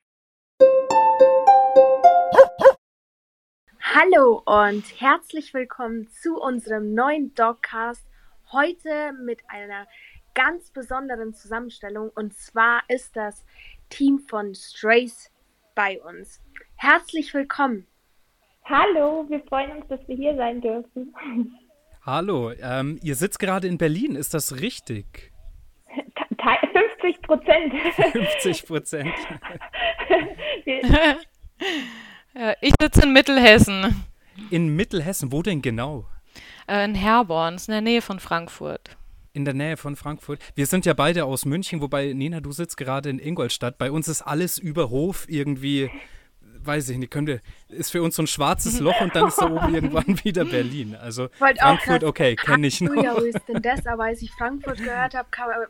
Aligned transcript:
Hallo 3.82 4.44
und 4.46 4.84
herzlich 5.02 5.56
willkommen 5.56 6.08
zu 6.10 6.40
unserem 6.40 6.94
neuen 6.94 7.34
Dogcast. 7.34 8.06
Heute 8.52 9.14
mit 9.14 9.42
einer 9.50 9.88
ganz 10.36 10.70
besonderen 10.70 11.34
Zusammenstellung 11.34 12.12
und 12.12 12.38
zwar 12.38 12.84
ist 12.90 13.16
das 13.16 13.44
Team 13.90 14.20
von 14.20 14.54
Strays 14.54 15.32
bei 15.74 16.00
uns. 16.04 16.42
Herzlich 16.76 17.34
willkommen. 17.34 17.88
Hallo, 18.66 19.26
wir 19.30 19.42
freuen 19.48 19.78
uns, 19.78 19.88
dass 19.88 20.00
wir 20.08 20.16
hier 20.16 20.36
sein 20.36 20.60
dürfen. 20.62 21.14
Hallo, 22.04 22.52
ähm, 22.62 23.00
ihr 23.04 23.16
sitzt 23.16 23.40
gerade 23.40 23.68
in 23.68 23.78
Berlin, 23.78 24.16
ist 24.16 24.34
das 24.34 24.60
richtig? 24.60 25.32
50 27.06 27.22
Prozent. 27.22 27.74
50 28.12 28.66
Prozent. 28.66 29.14
ich 32.62 32.74
sitze 32.80 33.04
in 33.04 33.14
Mittelhessen. 33.14 34.06
In 34.50 34.76
Mittelhessen, 34.76 35.32
wo 35.32 35.42
denn 35.42 35.62
genau? 35.62 36.06
Äh, 36.68 36.86
in 36.86 36.96
Herborn, 36.96 37.56
ist 37.56 37.70
in 37.70 37.74
der 37.74 37.82
Nähe 37.82 38.02
von 38.02 38.20
Frankfurt. 38.20 38.98
In 39.34 39.46
der 39.46 39.54
Nähe 39.54 39.78
von 39.78 39.96
Frankfurt. 39.96 40.40
Wir 40.56 40.66
sind 40.66 40.86
ja 40.86 40.94
beide 40.94 41.26
aus 41.26 41.46
München, 41.46 41.82
wobei 41.82 42.14
Nina, 42.14 42.40
du 42.40 42.52
sitzt 42.52 42.78
gerade 42.78 43.10
in 43.10 43.20
Ingolstadt. 43.20 43.78
Bei 43.78 43.92
uns 43.92 44.08
ist 44.08 44.22
alles 44.22 44.58
über 44.58 44.90
Hof 44.90 45.26
irgendwie 45.28 45.90
weiß 46.66 46.90
ich 46.90 46.98
nicht, 46.98 47.12
könnte, 47.12 47.42
ist 47.70 47.92
für 47.92 48.02
uns 48.02 48.16
so 48.16 48.24
ein 48.24 48.28
schwarzes 48.28 48.80
Loch 48.80 49.00
und 49.02 49.16
dann 49.16 49.28
ist 49.28 49.38
da 49.40 49.50
oben 49.50 49.74
irgendwann 49.76 50.24
wieder 50.24 50.46
Berlin. 50.46 50.96
Also 50.96 51.30
Wollt 51.40 51.60
Frankfurt, 51.60 52.04
okay, 52.04 52.36
kenne 52.36 52.68
ich 52.68 52.82
noch. 52.82 52.96
Ja, 53.04 53.16
wo 53.16 53.22
ist 53.22 53.48
denn 53.48 53.62
das? 53.62 53.86
Aber 53.86 54.06
als 54.06 54.22
ich 54.22 54.32
Frankfurt 54.32 54.78
gehört 54.78 55.14
habe, 55.14 55.28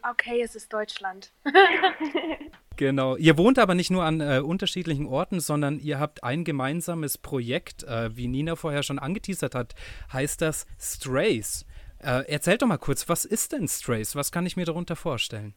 okay, 0.10 0.42
es 0.44 0.56
ist 0.56 0.72
Deutschland. 0.72 1.32
Genau. 2.78 3.16
Ihr 3.16 3.38
wohnt 3.38 3.58
aber 3.60 3.76
nicht 3.76 3.90
nur 3.90 4.04
an 4.04 4.22
äh, 4.22 4.42
unterschiedlichen 4.44 5.06
Orten, 5.06 5.40
sondern 5.40 5.80
ihr 5.80 6.00
habt 6.00 6.24
ein 6.24 6.44
gemeinsames 6.44 7.18
Projekt, 7.18 7.84
äh, 7.84 8.16
wie 8.16 8.28
Nina 8.28 8.56
vorher 8.56 8.84
schon 8.84 9.00
angeteasert 9.00 9.56
hat, 9.56 9.76
heißt 10.12 10.42
das 10.42 10.66
Strays. 10.80 11.66
Äh, 12.00 12.30
erzählt 12.30 12.62
doch 12.62 12.68
mal 12.68 12.78
kurz, 12.78 13.08
was 13.08 13.26
ist 13.26 13.54
denn 13.54 13.68
Strays? 13.68 14.16
Was 14.16 14.32
kann 14.32 14.46
ich 14.46 14.58
mir 14.58 14.66
darunter 14.66 14.96
vorstellen? 14.96 15.56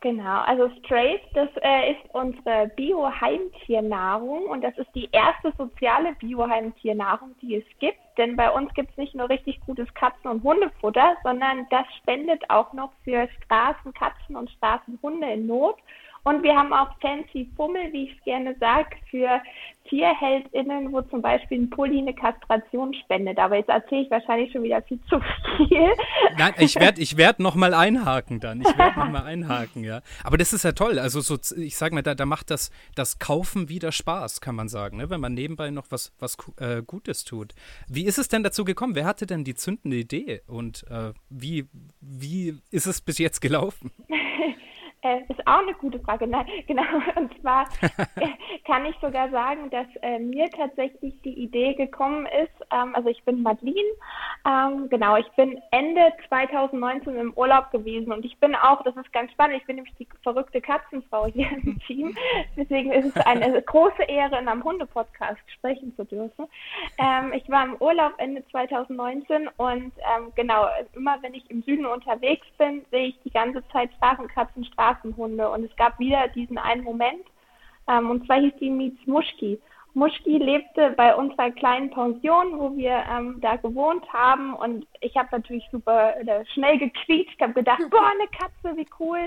Genau, 0.00 0.42
also 0.42 0.70
Strays, 0.84 1.20
das 1.32 1.48
äh, 1.62 1.92
ist 1.92 2.14
unsere 2.14 2.70
Bio-Heimtiernahrung 2.76 4.44
und 4.44 4.62
das 4.62 4.76
ist 4.76 4.94
die 4.94 5.08
erste 5.10 5.52
soziale 5.56 6.14
Bio-Heimtiernahrung, 6.16 7.34
die 7.40 7.56
es 7.56 7.64
gibt. 7.78 7.98
Denn 8.18 8.36
bei 8.36 8.50
uns 8.50 8.72
gibt 8.74 8.90
es 8.90 8.96
nicht 8.98 9.14
nur 9.14 9.30
richtig 9.30 9.58
gutes 9.64 9.92
Katzen- 9.94 10.30
und 10.30 10.42
Hundefutter, 10.42 11.16
sondern 11.22 11.66
das 11.70 11.86
spendet 11.98 12.48
auch 12.50 12.74
noch 12.74 12.92
für 13.04 13.26
Straßenkatzen 13.44 14.36
und 14.36 14.50
Straßenhunde 14.50 15.30
in 15.32 15.46
Not. 15.46 15.76
Und 16.26 16.42
wir 16.42 16.56
haben 16.56 16.72
auch 16.72 16.88
fancy 17.00 17.48
Fummel, 17.54 17.92
wie 17.92 18.06
ich 18.06 18.18
es 18.18 18.24
gerne 18.24 18.56
sage, 18.58 18.96
für 19.12 19.40
TierheldInnen, 19.88 20.92
wo 20.92 21.00
zum 21.02 21.22
Beispiel 21.22 21.60
ein 21.60 21.70
Pulli 21.70 22.00
eine 22.00 22.14
Kastration 22.14 22.92
spendet. 22.94 23.38
Aber 23.38 23.54
jetzt 23.54 23.68
erzähle 23.68 24.02
ich 24.02 24.10
wahrscheinlich 24.10 24.50
schon 24.50 24.64
wieder 24.64 24.82
viel 24.82 24.98
zu 25.08 25.20
viel. 25.56 25.88
Nein, 26.36 26.52
ich 26.58 26.74
werde 26.80 27.00
ich 27.00 27.16
werd 27.16 27.38
nochmal 27.38 27.74
einhaken 27.74 28.40
dann. 28.40 28.60
Ich 28.60 28.76
werde 28.76 28.98
nochmal 28.98 29.22
einhaken, 29.22 29.84
ja. 29.84 30.00
Aber 30.24 30.36
das 30.36 30.52
ist 30.52 30.64
ja 30.64 30.72
toll. 30.72 30.98
Also 30.98 31.20
so, 31.20 31.36
ich 31.56 31.76
sage 31.76 31.94
mal, 31.94 32.02
da, 32.02 32.16
da 32.16 32.26
macht 32.26 32.50
das, 32.50 32.72
das 32.96 33.20
Kaufen 33.20 33.68
wieder 33.68 33.92
Spaß, 33.92 34.40
kann 34.40 34.56
man 34.56 34.68
sagen, 34.68 34.96
ne? 34.96 35.08
wenn 35.08 35.20
man 35.20 35.32
nebenbei 35.32 35.70
noch 35.70 35.86
was, 35.90 36.12
was 36.18 36.36
äh, 36.58 36.82
Gutes 36.84 37.24
tut. 37.24 37.54
Wie 37.86 38.04
ist 38.04 38.18
es 38.18 38.26
denn 38.26 38.42
dazu 38.42 38.64
gekommen? 38.64 38.96
Wer 38.96 39.04
hatte 39.04 39.26
denn 39.26 39.44
die 39.44 39.54
zündende 39.54 39.98
Idee 39.98 40.40
und 40.48 40.84
äh, 40.90 41.12
wie, 41.30 41.68
wie 42.00 42.58
ist 42.72 42.86
es 42.86 43.00
bis 43.00 43.18
jetzt 43.18 43.40
gelaufen? 43.40 43.92
Äh, 45.06 45.20
ist 45.28 45.46
auch 45.46 45.60
eine 45.60 45.74
gute 45.74 46.00
Frage. 46.00 46.26
Nein, 46.26 46.46
genau. 46.66 46.82
Und 47.16 47.40
zwar 47.40 47.66
kann 48.66 48.86
ich 48.86 48.96
sogar 49.00 49.30
sagen, 49.30 49.70
dass 49.70 49.86
äh, 50.02 50.18
mir 50.18 50.50
tatsächlich 50.50 51.14
die 51.22 51.42
Idee 51.42 51.74
gekommen 51.74 52.26
ist. 52.26 52.66
Ähm, 52.72 52.94
also 52.94 53.08
ich 53.08 53.22
bin 53.24 53.42
Madeline. 53.42 53.76
Ähm, 54.46 54.88
genau, 54.88 55.16
ich 55.16 55.28
bin 55.32 55.60
Ende 55.70 56.12
2019 56.28 57.16
im 57.16 57.32
Urlaub 57.34 57.70
gewesen 57.70 58.12
und 58.12 58.24
ich 58.24 58.38
bin 58.38 58.54
auch, 58.54 58.82
das 58.82 58.96
ist 58.96 59.12
ganz 59.12 59.30
spannend, 59.32 59.58
ich 59.58 59.66
bin 59.66 59.76
nämlich 59.76 59.94
die 59.98 60.08
verrückte 60.22 60.60
Katzenfrau 60.60 61.26
hier 61.26 61.50
im 61.50 61.78
Team. 61.86 62.16
Deswegen 62.56 62.92
ist 62.92 63.16
es 63.16 63.26
eine 63.26 63.62
große 63.62 64.02
Ehre, 64.04 64.38
in 64.38 64.48
einem 64.48 64.64
Hundepodcast 64.64 65.40
sprechen 65.52 65.94
zu 65.96 66.04
dürfen. 66.04 66.46
Ähm, 66.98 67.32
ich 67.32 67.48
war 67.48 67.64
im 67.64 67.76
Urlaub 67.76 68.14
Ende 68.18 68.44
2019 68.50 69.48
und 69.56 69.92
ähm, 70.16 70.32
genau, 70.34 70.66
immer 70.94 71.16
wenn 71.22 71.34
ich 71.34 71.48
im 71.50 71.62
Süden 71.62 71.86
unterwegs 71.86 72.46
bin, 72.58 72.84
sehe 72.90 73.08
ich 73.08 73.18
die 73.24 73.30
ganze 73.30 73.66
Zeit 73.68 73.90
Straßenkatzen, 73.98 74.64
Straßen 74.64 74.95
Straßenhunde. 74.96 75.48
Und 75.50 75.64
es 75.64 75.76
gab 75.76 75.98
wieder 75.98 76.28
diesen 76.28 76.58
einen 76.58 76.84
Moment, 76.84 77.24
ähm, 77.88 78.10
und 78.10 78.26
zwar 78.26 78.38
hieß 78.38 78.54
die 78.60 78.70
Mietz 78.70 78.98
Muschki. 79.06 79.60
Muschki 79.94 80.36
lebte 80.36 80.90
bei 80.90 81.14
unserer 81.14 81.50
kleinen 81.52 81.88
Pension, 81.88 82.58
wo 82.58 82.76
wir 82.76 83.02
ähm, 83.10 83.40
da 83.40 83.56
gewohnt 83.56 84.04
haben. 84.12 84.52
Und 84.52 84.86
ich 85.00 85.16
habe 85.16 85.28
natürlich 85.32 85.66
super 85.72 86.14
äh, 86.20 86.44
schnell 86.52 86.78
gequietscht, 86.78 87.40
habe 87.40 87.54
gedacht, 87.54 87.80
boah, 87.90 88.10
eine 88.10 88.28
Katze, 88.28 88.76
wie 88.76 88.86
cool. 89.00 89.26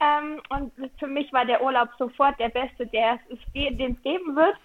Ähm, 0.00 0.40
und 0.50 0.72
für 0.98 1.06
mich 1.06 1.32
war 1.32 1.44
der 1.44 1.62
Urlaub 1.62 1.90
sofort 1.98 2.38
der 2.40 2.48
beste, 2.48 2.86
der 2.86 3.20
es, 3.28 3.38
den 3.54 3.92
es 3.92 4.02
geben 4.02 4.34
wird. 4.34 4.56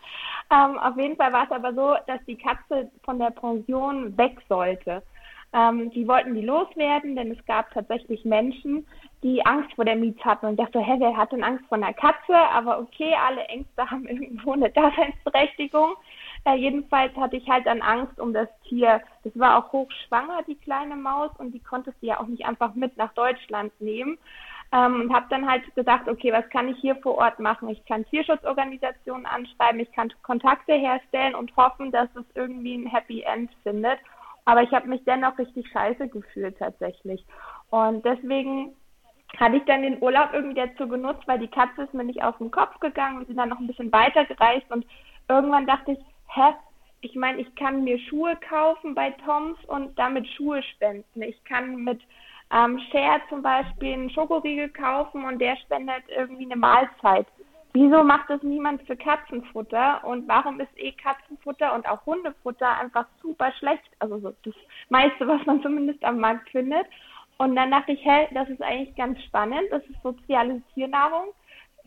Ähm, 0.52 0.80
auf 0.80 0.98
jeden 0.98 1.18
Fall 1.18 1.32
war 1.32 1.46
es 1.46 1.52
aber 1.52 1.74
so, 1.74 1.98
dass 2.08 2.26
die 2.26 2.38
Katze 2.38 2.90
von 3.04 3.20
der 3.20 3.30
Pension 3.30 4.18
weg 4.18 4.40
sollte. 4.50 5.04
Ähm, 5.54 5.92
die 5.92 6.08
wollten 6.08 6.34
die 6.34 6.42
loswerden, 6.42 7.16
denn 7.16 7.32
es 7.32 7.46
gab 7.46 7.72
tatsächlich 7.72 8.26
Menschen, 8.26 8.88
die 9.24 9.46
Angst 9.46 9.74
vor 9.76 9.86
der 9.86 9.96
Mietz 9.96 10.20
hatten 10.24 10.46
und 10.46 10.60
dachte, 10.60 10.80
hä, 10.80 10.96
wer 11.00 11.16
hat 11.16 11.32
denn 11.32 11.44
Angst 11.44 11.66
vor 11.68 11.78
einer 11.78 11.94
Katze? 11.94 12.36
Aber 12.36 12.80
okay, 12.80 13.16
alle 13.26 13.44
Ängste 13.46 13.90
haben 13.90 14.06
irgendwo 14.06 14.52
eine 14.52 14.70
Daseinsberechtigung. 14.70 15.94
Äh, 16.46 16.56
jedenfalls 16.56 17.16
hatte 17.16 17.38
ich 17.38 17.50
halt 17.50 17.66
dann 17.66 17.82
Angst 17.82 18.20
um 18.20 18.34
das 18.34 18.50
Tier. 18.68 19.02
Das 19.24 19.32
war 19.40 19.58
auch 19.58 19.72
hochschwanger, 19.72 20.44
die 20.46 20.56
kleine 20.56 20.98
Maus, 20.98 21.32
und 21.38 21.54
die 21.54 21.62
konntest 21.62 22.02
du 22.02 22.08
ja 22.08 22.20
auch 22.20 22.28
nicht 22.28 22.46
einfach 22.46 22.76
mit 22.76 22.98
nach 22.98 23.14
Deutschland 23.14 23.72
nehmen. 23.80 24.18
Ähm, 24.74 25.02
und 25.02 25.14
habe 25.14 25.28
dann 25.30 25.50
halt 25.50 25.64
gedacht, 25.76 26.08
okay, 26.10 26.34
was 26.34 26.50
kann 26.50 26.68
ich 26.68 26.78
hier 26.80 26.96
vor 26.98 27.16
Ort 27.16 27.40
machen? 27.40 27.70
Ich 27.70 27.86
kann 27.86 28.06
Tierschutzorganisationen 28.06 29.26
anschreiben, 29.26 29.80
ich 29.80 29.92
kann 29.94 30.12
Kontakte 30.24 30.74
herstellen 30.74 31.36
und 31.36 31.56
hoffen, 31.56 31.92
dass 31.92 32.10
es 32.16 32.26
irgendwie 32.36 32.76
ein 32.76 32.88
Happy 32.88 33.22
End 33.22 33.52
findet. 33.64 34.00
Aber 34.46 34.64
ich 34.64 34.72
habe 34.72 34.90
mich 34.90 35.02
dennoch 35.06 35.38
richtig 35.38 35.70
scheiße 35.70 36.10
gefühlt 36.10 36.58
tatsächlich. 36.58 37.26
Und 37.70 38.04
deswegen 38.04 38.76
hatte 39.40 39.58
ich 39.58 39.64
dann 39.66 39.82
den 39.82 40.02
Urlaub 40.02 40.30
irgendwie 40.34 40.56
dazu 40.56 40.88
genutzt, 40.88 41.24
weil 41.26 41.40
die 41.40 41.48
Katze 41.48 41.84
ist 41.84 41.94
mir 41.94 42.04
nicht 42.04 42.24
aus 42.24 42.38
dem 42.38 42.52
Kopf 42.52 42.80
gegangen. 42.80 43.20
Wir 43.20 43.26
sind 43.26 43.38
dann 43.38 43.50
noch 43.50 43.60
ein 43.60 43.68
bisschen 43.68 43.92
weiter 43.92 44.26
gereist 44.26 44.70
und 44.70 44.86
irgendwann 45.28 45.66
dachte 45.66 45.94
ich, 45.94 46.00
hä, 46.28 46.54
ich 47.02 47.16
meine, 47.16 47.42
ich 47.42 47.56
kann 47.56 47.84
mir 47.84 48.00
Schuhe 48.00 48.38
kaufen 48.48 48.96
bei 48.96 49.12
Toms 49.26 49.58
und 49.68 49.98
damit 50.00 50.28
Schuhe 50.28 50.64
spenden. 50.64 51.22
Ich 51.22 51.44
kann 51.44 51.84
mit 51.84 52.02
ähm, 52.52 52.80
Share 52.92 53.22
zum 53.30 53.42
Beispiel 53.42 53.94
einen 53.94 54.10
Schokoriegel 54.10 54.70
kaufen 54.70 55.26
und 55.26 55.40
der 55.40 55.58
spendet 55.58 56.04
irgendwie 56.16 56.46
eine 56.46 56.56
Mahlzeit. 56.56 57.28
Wieso 57.74 58.04
macht 58.04 58.30
das 58.30 58.44
niemand 58.44 58.84
für 58.84 58.96
Katzenfutter? 58.96 60.04
Und 60.06 60.28
warum 60.28 60.60
ist 60.60 60.70
eh 60.78 60.92
Katzenfutter 60.92 61.74
und 61.74 61.88
auch 61.88 62.06
Hundefutter 62.06 62.78
einfach 62.78 63.08
super 63.22 63.52
schlecht? 63.58 63.90
Also 63.98 64.20
so 64.20 64.34
das 64.46 64.54
meiste, 64.90 65.28
was 65.28 65.44
man 65.48 65.62
zumindest 65.64 66.04
am 66.04 66.20
Markt 66.20 66.50
findet. 66.52 66.86
Und 67.38 67.56
dann 67.56 67.72
dachte 67.72 67.94
ich, 67.94 68.04
hey, 68.04 68.28
das 68.34 68.50
ist 68.50 68.62
eigentlich 68.62 68.96
ganz 68.96 69.22
spannend. 69.24 69.64
Das 69.72 69.84
ist 69.86 70.02
soziale 70.02 70.62
Tiernahrung. 70.74 71.34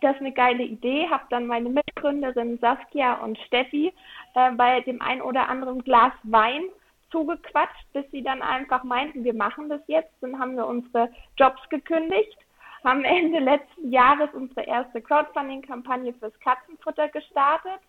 Das 0.00 0.14
ist 0.14 0.20
eine 0.20 0.32
geile 0.32 0.62
Idee. 0.62 1.08
Habe 1.08 1.24
dann 1.30 1.46
meine 1.46 1.70
Mitgründerin 1.70 2.58
Saskia 2.58 3.14
und 3.14 3.38
Steffi 3.46 3.92
äh, 4.34 4.50
bei 4.52 4.80
dem 4.82 5.00
ein 5.00 5.22
oder 5.22 5.48
anderen 5.48 5.82
Glas 5.82 6.12
Wein 6.24 6.64
zugequatscht, 7.10 7.92
bis 7.92 8.04
sie 8.10 8.22
dann 8.22 8.42
einfach 8.42 8.82
meinten, 8.84 9.24
wir 9.24 9.34
machen 9.34 9.68
das 9.68 9.80
jetzt. 9.86 10.12
Dann 10.20 10.38
haben 10.38 10.56
wir 10.56 10.66
unsere 10.66 11.10
Jobs 11.36 11.66
gekündigt 11.70 12.36
haben 12.86 13.04
Ende 13.04 13.40
letzten 13.40 13.90
Jahres 13.90 14.30
unsere 14.32 14.62
erste 14.62 15.02
Crowdfunding-Kampagne 15.02 16.14
fürs 16.14 16.38
Katzenfutter 16.40 17.08
gestartet, 17.08 17.80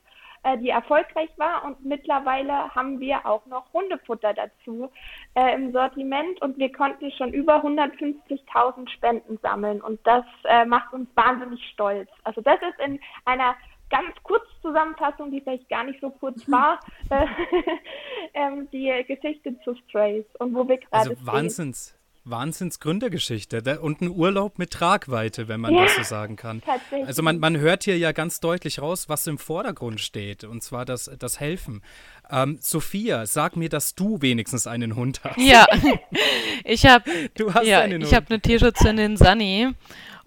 äh, 0.43 0.57
die 0.57 0.69
erfolgreich 0.69 1.29
war. 1.37 1.63
Und 1.65 1.83
mittlerweile 1.85 2.73
haben 2.73 2.99
wir 2.99 3.25
auch 3.25 3.45
noch 3.45 3.71
Hundefutter 3.73 4.33
dazu 4.33 4.89
äh, 5.35 5.53
im 5.55 5.71
Sortiment. 5.71 6.41
Und 6.41 6.57
wir 6.57 6.71
konnten 6.71 7.11
schon 7.11 7.33
über 7.33 7.63
150.000 7.63 8.89
Spenden 8.89 9.37
sammeln. 9.41 9.81
Und 9.81 9.99
das 10.05 10.25
äh, 10.45 10.65
macht 10.65 10.93
uns 10.93 11.09
wahnsinnig 11.15 11.63
stolz. 11.73 12.09
Also 12.23 12.41
das 12.41 12.59
ist 12.61 12.79
in 12.85 12.99
einer 13.25 13.55
ganz 13.89 14.15
kurz 14.23 14.43
Zusammenfassung, 14.61 15.31
die 15.31 15.41
vielleicht 15.41 15.69
gar 15.69 15.83
nicht 15.83 15.99
so 16.01 16.09
kurz 16.09 16.49
war, 16.49 16.79
äh, 17.09 17.25
ähm, 18.33 18.67
die 18.71 19.03
Geschichte 19.07 19.57
zu 19.63 19.75
Strays 19.87 20.25
und 20.39 20.53
wo 20.53 20.67
wir 20.67 20.77
gerade 20.77 21.09
Also 21.11 21.25
Wahnsinns, 21.25 21.96
Wahnsinnsgründergeschichte 22.29 23.79
und 23.79 24.01
ein 24.01 24.09
Urlaub 24.09 24.59
mit 24.59 24.71
Tragweite, 24.71 25.47
wenn 25.47 25.59
man 25.59 25.73
ja, 25.73 25.83
das 25.83 25.95
so 25.95 26.03
sagen 26.03 26.35
kann. 26.35 26.61
Also 27.05 27.23
man, 27.23 27.39
man 27.39 27.57
hört 27.57 27.83
hier 27.83 27.97
ja 27.97 28.11
ganz 28.11 28.39
deutlich 28.39 28.81
raus, 28.81 29.09
was 29.09 29.27
im 29.27 29.37
Vordergrund 29.37 29.99
steht, 29.99 30.43
und 30.43 30.63
zwar 30.63 30.85
das, 30.85 31.09
das 31.19 31.39
Helfen. 31.39 31.81
Ähm, 32.29 32.57
Sophia, 32.61 33.25
sag 33.25 33.55
mir, 33.55 33.69
dass 33.69 33.95
du 33.95 34.21
wenigstens 34.21 34.67
einen 34.67 34.95
Hund 34.95 35.21
hast. 35.23 35.37
Ja, 35.37 35.65
ich 36.63 36.85
habe 36.85 37.09
ja, 37.63 37.85
ich 37.85 38.13
habe 38.13 38.25
eine 38.29 38.41
Tierschutzhündin 38.41 39.17
Sunny 39.17 39.69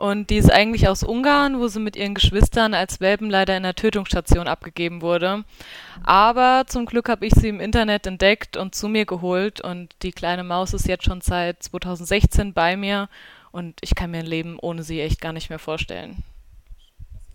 und 0.00 0.30
die 0.30 0.38
ist 0.38 0.50
eigentlich 0.50 0.88
aus 0.88 1.02
Ungarn, 1.02 1.60
wo 1.60 1.68
sie 1.68 1.78
mit 1.78 1.94
ihren 1.94 2.14
Geschwistern 2.14 2.72
als 2.72 3.00
Welpen 3.00 3.28
leider 3.28 3.54
in 3.54 3.64
der 3.64 3.74
Tötungsstation 3.74 4.48
abgegeben 4.48 5.02
wurde. 5.02 5.44
Aber 6.02 6.64
zum 6.66 6.86
Glück 6.86 7.10
habe 7.10 7.26
ich 7.26 7.34
sie 7.34 7.50
im 7.50 7.60
Internet 7.60 8.06
entdeckt 8.06 8.56
und 8.56 8.74
zu 8.74 8.88
mir 8.88 9.04
geholt. 9.04 9.60
Und 9.60 9.94
die 10.00 10.12
kleine 10.12 10.42
Maus 10.42 10.72
ist 10.72 10.88
jetzt 10.88 11.04
schon 11.04 11.20
seit 11.20 11.62
2016 11.62 12.54
bei 12.54 12.78
mir. 12.78 13.10
Und 13.52 13.76
ich 13.82 13.94
kann 13.94 14.12
mir 14.12 14.20
ein 14.20 14.26
Leben 14.26 14.58
ohne 14.58 14.84
sie 14.84 15.02
echt 15.02 15.20
gar 15.20 15.34
nicht 15.34 15.50
mehr 15.50 15.58
vorstellen. 15.58 16.22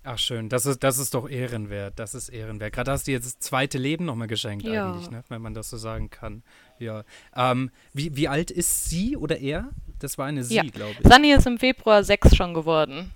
Ach 0.08 0.20
schön, 0.20 0.50
das 0.50 0.68
ist, 0.68 0.84
das 0.84 1.00
ist 1.00 1.16
doch 1.16 1.28
ehrenwert. 1.28 1.98
Das 1.98 2.14
ist 2.14 2.30
ehrenwert. 2.30 2.74
Gerade 2.74 2.92
hast 2.92 3.08
du 3.08 3.12
jetzt 3.12 3.26
das 3.26 3.40
zweite 3.40 3.80
Leben 3.80 4.06
nochmal 4.06 4.28
geschenkt 4.28 4.64
ja. 4.64 4.92
eigentlich, 4.92 5.10
ne? 5.10 5.24
wenn 5.30 5.42
man 5.42 5.56
das 5.56 5.72
so 5.72 5.78
sagen 5.78 6.12
kann. 6.12 6.44
Ja. 6.78 7.04
Ähm, 7.36 7.72
wie, 7.92 8.16
wie 8.16 8.28
alt 8.28 8.52
ist 8.52 8.88
sie 8.88 9.18
oder 9.18 9.40
er? 9.40 9.70
Das 9.98 10.20
war 10.20 10.28
eine 10.28 10.44
Sie, 10.44 10.56
ja. 10.58 10.64
glaube 10.64 10.96
ich. 11.00 11.12
Sunny 11.12 11.32
ist 11.32 11.48
im 11.48 11.58
Februar 11.58 12.04
sechs 12.04 12.36
schon 12.36 12.54
geworden. 12.54 13.12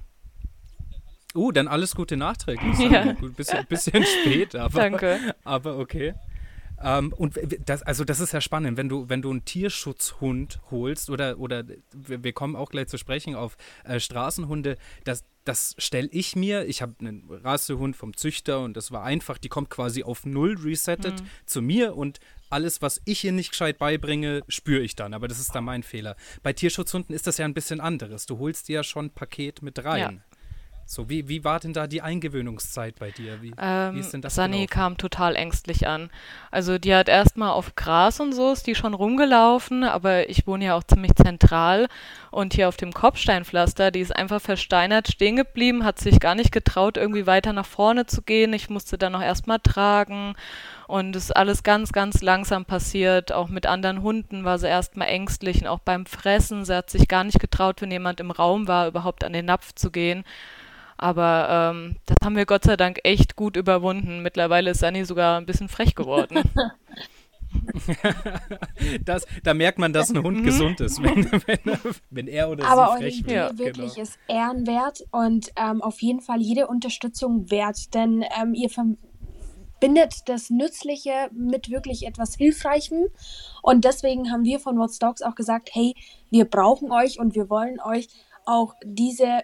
Uh, 1.36 1.52
dann 1.52 1.68
alles 1.68 1.96
Gute 1.96 2.18
nachträglich. 2.18 2.80
Ja. 2.90 3.02
Ein 3.02 3.34
bisschen, 3.34 3.66
bisschen 3.68 4.04
spät, 4.22 4.56
aber, 4.56 4.80
Danke. 4.80 5.36
aber 5.44 5.78
okay. 5.78 6.16
Ähm, 6.82 7.14
und 7.14 7.40
das, 7.66 7.84
also 7.84 8.04
das 8.04 8.20
ist 8.20 8.34
ja 8.34 8.42
spannend, 8.42 8.78
wenn 8.78 8.90
du, 8.90 9.10
wenn 9.10 9.22
du 9.22 9.30
einen 9.30 9.46
Tierschutzhund 9.46 10.60
holst 10.72 11.10
oder, 11.10 11.40
oder 11.40 11.64
wir 11.94 12.34
kommen 12.34 12.56
auch 12.56 12.70
gleich 12.70 12.88
zu 12.88 12.98
sprechen 12.98 13.36
auf 13.36 13.58
äh, 13.84 14.00
Straßenhunde, 14.00 14.78
das, 15.04 15.26
das 15.46 15.76
stelle 15.78 16.10
ich 16.12 16.36
mir, 16.36 16.66
ich 16.66 16.82
habe 16.82 16.96
einen 17.00 17.30
Rassehund 17.30 17.96
vom 17.96 18.16
Züchter 18.16 18.62
und 18.62 18.78
das 18.78 18.92
war 18.92 19.04
einfach, 19.04 19.38
die 19.38 19.50
kommt 19.50 19.70
quasi 19.70 20.04
auf 20.04 20.26
Null 20.26 20.58
resettet 20.58 21.22
mhm. 21.22 21.28
zu 21.46 21.62
mir 21.62 21.96
und 21.96 22.20
alles, 22.50 22.82
was 22.82 23.02
ich 23.06 23.24
ihr 23.24 23.32
nicht 23.32 23.52
gescheit 23.52 23.78
beibringe, 23.78 24.42
spüre 24.48 24.82
ich 24.82 24.96
dann. 24.96 25.14
Aber 25.14 25.28
das 25.28 25.40
ist 25.40 25.54
dann 25.54 25.64
mein 25.64 25.84
Fehler. 25.84 26.16
Bei 26.42 26.54
Tierschutzhunden 26.54 27.14
ist 27.14 27.28
das 27.28 27.38
ja 27.38 27.46
ein 27.46 27.54
bisschen 27.54 27.80
anderes. 27.80 28.26
Du 28.26 28.40
holst 28.40 28.68
dir 28.68 28.76
ja 28.76 28.84
schon 28.84 29.06
ein 29.06 29.10
Paket 29.12 29.62
mit 29.62 29.84
rein. 29.84 30.00
Ja. 30.00 30.29
So, 30.92 31.08
wie, 31.08 31.28
wie 31.28 31.44
war 31.44 31.60
denn 31.60 31.72
da 31.72 31.86
die 31.86 32.02
Eingewöhnungszeit 32.02 32.98
bei 32.98 33.12
dir? 33.12 33.44
Wie, 33.44 33.54
ähm, 33.62 33.94
wie 33.94 34.00
ist 34.00 34.12
denn 34.12 34.24
das 34.24 34.34
Sunny 34.34 34.66
gelaufen? 34.66 34.70
kam 34.72 34.98
total 34.98 35.36
ängstlich 35.36 35.88
an. 35.88 36.10
Also 36.50 36.80
die 36.80 36.96
hat 36.96 37.08
erstmal 37.08 37.52
auf 37.52 37.76
Gras 37.76 38.20
und 38.20 38.34
so 38.34 38.52
ist 38.52 38.66
die 38.66 38.74
schon 38.74 38.96
rumgelaufen, 38.96 39.84
aber 39.84 40.32
ich 40.32 40.48
wohne 40.48 40.66
ja 40.66 40.76
auch 40.76 40.84
ziemlich 40.84 41.14
zentral 41.14 41.90
und 42.32 42.56
hier 42.56 42.68
auf 42.68 42.76
dem 42.76 42.92
Kopfsteinpflaster, 42.92 43.92
die 43.92 44.00
ist 44.00 44.16
einfach 44.16 44.42
versteinert 44.42 45.10
stehen 45.10 45.36
geblieben, 45.36 45.86
hat 45.86 46.00
sich 46.00 46.20
gar 46.20 46.34
nicht 46.34 46.52
getraut, 46.52 46.98
irgendwie 46.98 47.28
weiter 47.28 47.54
nach 47.54 47.68
vorne 47.68 48.08
zu 48.08 48.24
gehen. 48.24 48.52
Ich 48.54 48.72
musste 48.72 48.98
dann 48.98 49.12
noch 49.12 49.22
erstmal 49.22 49.60
tragen 49.60 50.34
und 50.88 51.16
es 51.16 51.26
ist 51.26 51.36
alles 51.36 51.62
ganz, 51.62 51.92
ganz 51.92 52.24
langsam 52.24 52.66
passiert. 52.66 53.32
Auch 53.32 53.50
mit 53.50 53.68
anderen 53.68 54.02
Hunden 54.02 54.44
war 54.44 54.58
sie 54.58 54.68
erstmal 54.68 55.10
ängstlich 55.10 55.62
und 55.62 55.68
auch 55.68 55.82
beim 55.82 56.08
Fressen. 56.08 56.66
Sie 56.66 56.76
hat 56.76 56.90
sich 56.90 57.08
gar 57.08 57.24
nicht 57.26 57.40
getraut, 57.40 57.80
wenn 57.84 57.92
jemand 57.92 58.20
im 58.20 58.32
Raum 58.32 58.68
war, 58.68 58.88
überhaupt 58.88 59.24
an 59.24 59.34
den 59.34 59.46
Napf 59.46 59.76
zu 59.76 59.92
gehen. 59.92 60.24
Aber 61.02 61.72
ähm, 61.74 61.96
das 62.06 62.18
haben 62.22 62.36
wir 62.36 62.46
Gott 62.46 62.66
sei 62.66 62.76
Dank 62.76 63.00
echt 63.06 63.38
gut 63.38 63.56
überwunden. 63.56 64.22
Mittlerweile 64.22 64.72
ist 64.72 64.82
Sunny 64.82 65.06
sogar 65.06 65.38
ein 65.38 65.46
bisschen 65.46 65.70
frech 65.70 65.96
geworden. 65.96 66.42
das, 69.06 69.26
da 69.44 69.54
merkt 69.54 69.80
man, 69.80 69.94
dass 69.94 70.10
ein 70.10 70.22
Hund 70.22 70.40
mhm. 70.40 70.44
gesund 70.44 70.82
ist, 70.82 71.02
wenn, 71.02 71.32
wenn, 71.32 71.78
wenn 72.10 72.28
er 72.28 72.50
oder 72.50 72.68
Aber 72.68 72.98
sie 72.98 73.04
frech 73.04 73.26
wird. 73.26 73.50
Aber 73.50 73.58
wirklich 73.58 73.94
genau. 73.94 74.04
ist 74.04 74.20
ehrenwert 74.28 75.06
und 75.12 75.54
ähm, 75.56 75.82
auf 75.82 76.02
jeden 76.02 76.20
Fall 76.20 76.42
jede 76.42 76.68
Unterstützung 76.68 77.50
wert, 77.50 77.94
denn 77.94 78.26
ähm, 78.38 78.54
ihr 78.54 78.70
verbindet 78.70 80.16
das 80.26 80.50
Nützliche 80.50 81.30
mit 81.32 81.70
wirklich 81.70 82.06
etwas 82.06 82.36
Hilfreichem 82.36 83.08
und 83.62 83.86
deswegen 83.86 84.34
haben 84.34 84.44
wir 84.44 84.60
von 84.60 84.78
What's 84.78 85.00
Dogs 85.00 85.22
auch 85.22 85.36
gesagt, 85.36 85.70
hey, 85.72 85.96
wir 86.30 86.44
brauchen 86.44 86.92
euch 86.92 87.22
und 87.22 87.36
wir 87.36 87.50
wollen 87.50 87.80
euch 87.80 88.10
auch 88.46 88.74
diese 88.84 89.44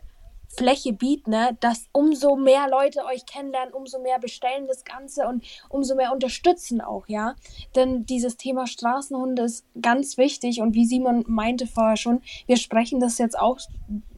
Fläche 0.55 0.93
bieten, 0.93 1.31
ne, 1.31 1.57
dass 1.59 1.87
umso 1.91 2.35
mehr 2.35 2.67
Leute 2.69 3.05
euch 3.05 3.25
kennenlernen, 3.25 3.73
umso 3.73 3.99
mehr 3.99 4.19
bestellen 4.19 4.67
das 4.67 4.83
Ganze 4.83 5.27
und 5.27 5.43
umso 5.69 5.95
mehr 5.95 6.11
unterstützen 6.11 6.81
auch, 6.81 7.07
ja. 7.07 7.35
Denn 7.75 8.05
dieses 8.05 8.37
Thema 8.37 8.67
Straßenhunde 8.67 9.43
ist 9.43 9.65
ganz 9.81 10.17
wichtig 10.17 10.61
und 10.61 10.73
wie 10.73 10.85
Simon 10.85 11.23
meinte 11.27 11.67
vorher 11.67 11.97
schon, 11.97 12.21
wir 12.47 12.57
sprechen 12.57 12.99
das 12.99 13.17
jetzt 13.17 13.37
auch 13.37 13.59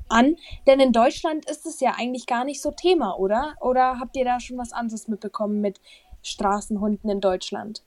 an, 0.10 0.38
denn 0.66 0.80
in 0.80 0.94
Deutschland 0.94 1.50
ist 1.50 1.66
es 1.66 1.80
ja 1.80 1.96
eigentlich 1.98 2.26
gar 2.28 2.46
nicht 2.46 2.62
so 2.62 2.72
Thema, 2.72 3.18
oder? 3.18 3.56
Oder 3.60 4.00
habt 4.00 4.16
ihr 4.16 4.26
da 4.26 4.40
schon 4.40 4.58
was 4.58 4.72
anderes 4.72 5.08
mitbekommen 5.08 5.62
mit 5.62 5.82
Straßenhunden 6.24 7.10
in 7.10 7.22
Deutschland? 7.22 7.84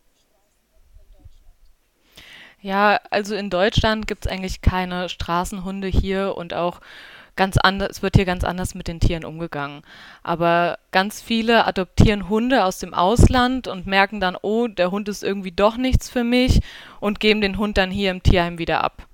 Ja, 2.63 3.01
also 3.09 3.35
in 3.35 3.49
Deutschland 3.49 4.07
gibt 4.07 4.27
es 4.27 4.33
eigentlich 4.33 4.61
keine 4.61 5.09
Straßenhunde 5.09 5.89
hier 5.89 6.37
und 6.37 6.53
auch 6.53 6.81
ganz 7.41 7.57
anders, 7.57 7.89
es 7.93 8.03
wird 8.03 8.17
hier 8.17 8.27
ganz 8.27 8.45
anders 8.45 8.75
mit 8.75 8.87
den 8.87 9.01
Tieren 9.01 9.25
umgegangen. 9.25 9.81
Aber 10.23 10.79
ganz 10.93 11.23
viele 11.23 11.67
adoptieren 11.67 12.29
Hunde 12.29 12.67
aus 12.67 12.81
dem 12.81 12.93
Ausland 12.93 13.67
und 13.67 13.87
merken 13.87 14.21
dann, 14.21 14.37
oh, 14.43 14.67
der 14.67 14.91
Hund 14.91 15.09
ist 15.09 15.25
irgendwie 15.25 15.51
doch 15.51 15.79
nichts 15.79 16.11
für 16.11 16.23
mich 16.23 16.61
und 17.01 17.19
geben 17.19 17.41
den 17.41 17.57
Hund 17.57 17.79
dann 17.79 17.91
hier 17.91 18.11
im 18.11 18.23
Tierheim 18.23 18.59
wieder 18.59 18.85
ab. 18.85 19.07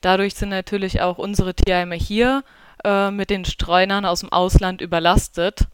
Dadurch 0.00 0.34
sind 0.34 0.50
natürlich 0.50 1.00
auch 1.00 1.18
unsere 1.18 1.54
Tierheime 1.54 1.96
hier 1.96 2.44
äh, 2.84 3.10
mit 3.10 3.30
den 3.30 3.44
Streunern 3.44 4.04
aus 4.04 4.20
dem 4.20 4.30
Ausland 4.30 4.80
überlastet. 4.80 5.66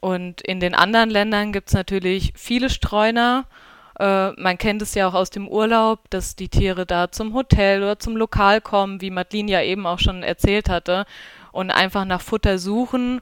Und 0.00 0.40
in 0.40 0.58
den 0.58 0.74
anderen 0.74 1.08
Ländern 1.08 1.52
gibt 1.52 1.68
es 1.68 1.74
natürlich 1.74 2.32
viele 2.34 2.68
Streuner. 2.68 3.44
Äh, 4.00 4.32
man 4.32 4.58
kennt 4.58 4.82
es 4.82 4.96
ja 4.96 5.06
auch 5.06 5.14
aus 5.14 5.30
dem 5.30 5.46
Urlaub, 5.46 6.10
dass 6.10 6.34
die 6.34 6.48
Tiere 6.48 6.84
da 6.84 7.12
zum 7.12 7.32
Hotel 7.32 7.80
oder 7.80 8.00
zum 8.00 8.16
Lokal 8.16 8.60
kommen, 8.60 9.00
wie 9.00 9.12
Madeline 9.12 9.52
ja 9.52 9.62
eben 9.62 9.86
auch 9.86 10.00
schon 10.00 10.24
erzählt 10.24 10.68
hatte 10.68 11.06
und 11.54 11.70
einfach 11.70 12.04
nach 12.04 12.20
Futter 12.20 12.58
suchen 12.58 13.20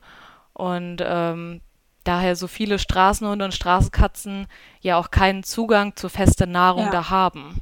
und 0.55 1.03
ähm, 1.05 1.61
daher 2.03 2.35
so 2.35 2.47
viele 2.47 2.79
Straßenhunde 2.79 3.45
und 3.45 3.53
Straßenkatzen 3.53 4.47
ja 4.81 4.97
auch 4.97 5.11
keinen 5.11 5.43
Zugang 5.43 5.97
zu 5.97 6.09
fester 6.09 6.47
Nahrung 6.47 6.87
ja. 6.87 6.91
da 6.91 7.11
haben. 7.11 7.61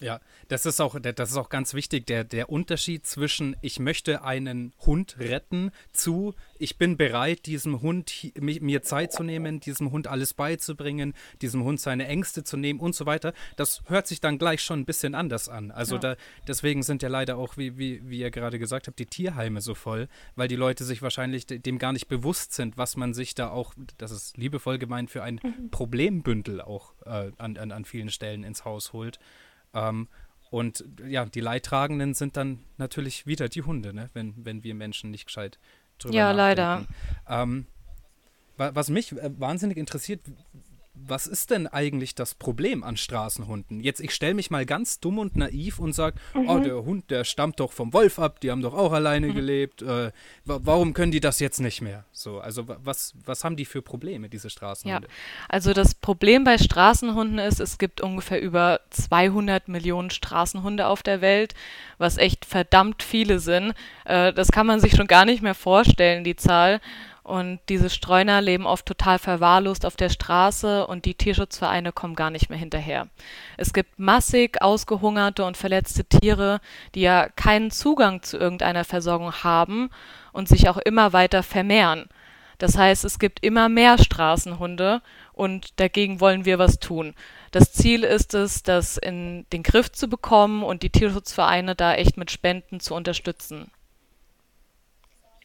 Ja, 0.00 0.20
das 0.48 0.66
ist 0.66 0.80
auch, 0.80 0.98
das 0.98 1.30
ist 1.30 1.36
auch 1.36 1.50
ganz 1.50 1.74
wichtig, 1.74 2.06
der, 2.06 2.24
der 2.24 2.50
Unterschied 2.50 3.06
zwischen 3.06 3.56
ich 3.60 3.78
möchte 3.78 4.22
einen 4.24 4.72
Hund 4.84 5.18
retten 5.18 5.70
zu 5.92 6.34
ich 6.58 6.78
bin 6.78 6.96
bereit, 6.96 7.46
diesem 7.46 7.80
Hund 7.82 8.32
mir 8.40 8.82
Zeit 8.82 9.12
zu 9.12 9.22
nehmen, 9.22 9.60
diesem 9.60 9.92
Hund 9.92 10.06
alles 10.06 10.34
beizubringen, 10.34 11.14
diesem 11.40 11.62
Hund 11.64 11.80
seine 11.80 12.06
Ängste 12.06 12.44
zu 12.44 12.56
nehmen 12.56 12.80
und 12.80 12.94
so 12.94 13.06
weiter. 13.06 13.32
Das 13.56 13.82
hört 13.86 14.06
sich 14.06 14.20
dann 14.20 14.38
gleich 14.38 14.62
schon 14.62 14.80
ein 14.80 14.84
bisschen 14.84 15.14
anders 15.14 15.48
an. 15.48 15.70
Also 15.70 15.96
ja. 15.96 16.00
da, 16.00 16.16
deswegen 16.46 16.82
sind 16.82 17.02
ja 17.02 17.08
leider 17.08 17.36
auch, 17.36 17.56
wie, 17.56 17.78
wie, 17.78 18.00
wie 18.08 18.18
ihr 18.20 18.30
gerade 18.30 18.58
gesagt 18.58 18.88
habt, 18.88 18.98
die 18.98 19.06
Tierheime 19.06 19.60
so 19.60 19.74
voll, 19.74 20.08
weil 20.34 20.48
die 20.48 20.56
Leute 20.56 20.84
sich 20.84 21.02
wahrscheinlich 21.02 21.46
dem 21.46 21.78
gar 21.78 21.92
nicht 21.92 22.08
bewusst 22.08 22.54
sind, 22.54 22.76
was 22.76 22.96
man 22.96 23.14
sich 23.14 23.34
da 23.34 23.50
auch, 23.50 23.74
das 23.98 24.10
ist 24.10 24.36
liebevoll 24.36 24.78
gemeint, 24.78 25.10
für 25.10 25.22
ein 25.22 25.40
mhm. 25.42 25.70
Problembündel 25.70 26.60
auch 26.60 26.94
äh, 27.04 27.30
an, 27.38 27.56
an, 27.56 27.70
an 27.70 27.84
vielen 27.84 28.10
Stellen 28.10 28.44
ins 28.44 28.64
Haus 28.64 28.92
holt. 28.92 29.18
Ähm, 29.74 30.08
und 30.50 30.84
ja, 31.06 31.24
die 31.26 31.40
Leidtragenden 31.40 32.14
sind 32.14 32.36
dann 32.36 32.60
natürlich 32.76 33.26
wieder 33.26 33.48
die 33.48 33.62
Hunde, 33.62 33.92
ne? 33.92 34.10
wenn, 34.14 34.34
wenn 34.44 34.64
wir 34.64 34.74
Menschen 34.74 35.10
nicht 35.10 35.26
gescheit 35.26 35.58
drüber 35.98 36.14
ja, 36.14 36.32
nachdenken. 36.32 36.58
Ja, 36.58 36.76
leider. 37.26 37.42
Ähm, 37.44 37.66
was 38.56 38.90
mich 38.90 39.12
äh, 39.12 39.30
wahnsinnig 39.38 39.76
interessiert, 39.76 40.20
was 41.06 41.26
ist 41.26 41.50
denn 41.50 41.66
eigentlich 41.66 42.14
das 42.14 42.34
Problem 42.34 42.82
an 42.82 42.96
Straßenhunden? 42.96 43.80
Jetzt, 43.80 44.00
ich 44.00 44.14
stelle 44.14 44.34
mich 44.34 44.50
mal 44.50 44.66
ganz 44.66 45.00
dumm 45.00 45.18
und 45.18 45.36
naiv 45.36 45.78
und 45.78 45.92
sage, 45.92 46.18
mhm. 46.34 46.48
oh, 46.48 46.58
der 46.58 46.84
Hund, 46.84 47.10
der 47.10 47.24
stammt 47.24 47.60
doch 47.60 47.72
vom 47.72 47.92
Wolf 47.92 48.18
ab, 48.18 48.40
die 48.40 48.50
haben 48.50 48.62
doch 48.62 48.74
auch 48.74 48.92
alleine 48.92 49.28
mhm. 49.28 49.34
gelebt. 49.34 49.82
Äh, 49.82 50.12
warum 50.44 50.94
können 50.94 51.12
die 51.12 51.20
das 51.20 51.40
jetzt 51.40 51.60
nicht 51.60 51.80
mehr? 51.80 52.04
So, 52.12 52.40
also 52.40 52.64
was, 52.66 53.14
was 53.24 53.44
haben 53.44 53.56
die 53.56 53.64
für 53.64 53.82
Probleme, 53.82 54.28
diese 54.28 54.50
Straßenhunde? 54.50 55.08
Ja, 55.08 55.14
also 55.48 55.72
das 55.72 55.94
Problem 55.94 56.44
bei 56.44 56.58
Straßenhunden 56.58 57.38
ist, 57.38 57.60
es 57.60 57.78
gibt 57.78 58.00
ungefähr 58.00 58.40
über 58.40 58.80
200 58.90 59.68
Millionen 59.68 60.10
Straßenhunde 60.10 60.86
auf 60.86 61.02
der 61.02 61.20
Welt, 61.20 61.54
was 61.98 62.16
echt 62.16 62.44
verdammt 62.44 63.02
viele 63.02 63.38
sind. 63.38 63.74
Äh, 64.04 64.32
das 64.32 64.48
kann 64.48 64.66
man 64.66 64.80
sich 64.80 64.94
schon 64.94 65.06
gar 65.06 65.24
nicht 65.24 65.42
mehr 65.42 65.54
vorstellen, 65.54 66.24
die 66.24 66.36
Zahl. 66.36 66.80
Und 67.28 67.60
diese 67.68 67.90
Streuner 67.90 68.40
leben 68.40 68.64
oft 68.64 68.86
total 68.86 69.18
verwahrlost 69.18 69.84
auf 69.84 69.96
der 69.96 70.08
Straße 70.08 70.86
und 70.86 71.04
die 71.04 71.12
Tierschutzvereine 71.12 71.92
kommen 71.92 72.14
gar 72.14 72.30
nicht 72.30 72.48
mehr 72.48 72.58
hinterher. 72.58 73.06
Es 73.58 73.74
gibt 73.74 73.98
massig 73.98 74.62
ausgehungerte 74.62 75.44
und 75.44 75.58
verletzte 75.58 76.06
Tiere, 76.06 76.62
die 76.94 77.02
ja 77.02 77.28
keinen 77.28 77.70
Zugang 77.70 78.22
zu 78.22 78.38
irgendeiner 78.38 78.84
Versorgung 78.84 79.30
haben 79.44 79.90
und 80.32 80.48
sich 80.48 80.70
auch 80.70 80.78
immer 80.78 81.12
weiter 81.12 81.42
vermehren. 81.42 82.08
Das 82.56 82.78
heißt, 82.78 83.04
es 83.04 83.18
gibt 83.18 83.44
immer 83.44 83.68
mehr 83.68 83.98
Straßenhunde 83.98 85.02
und 85.34 85.78
dagegen 85.80 86.20
wollen 86.20 86.46
wir 86.46 86.58
was 86.58 86.78
tun. 86.78 87.14
das 87.50 87.74
Ziel 87.74 88.04
ist 88.04 88.32
es, 88.32 88.62
das 88.62 88.96
in 88.96 89.44
den 89.52 89.62
Griff 89.62 89.92
zu 89.92 90.08
bekommen 90.08 90.62
und 90.62 90.82
die 90.82 90.90
Tierschutzvereine 90.90 91.74
da 91.74 91.92
echt 91.92 92.16
mit 92.16 92.30
Spenden 92.30 92.80
zu 92.80 92.94
unterstützen. 92.94 93.70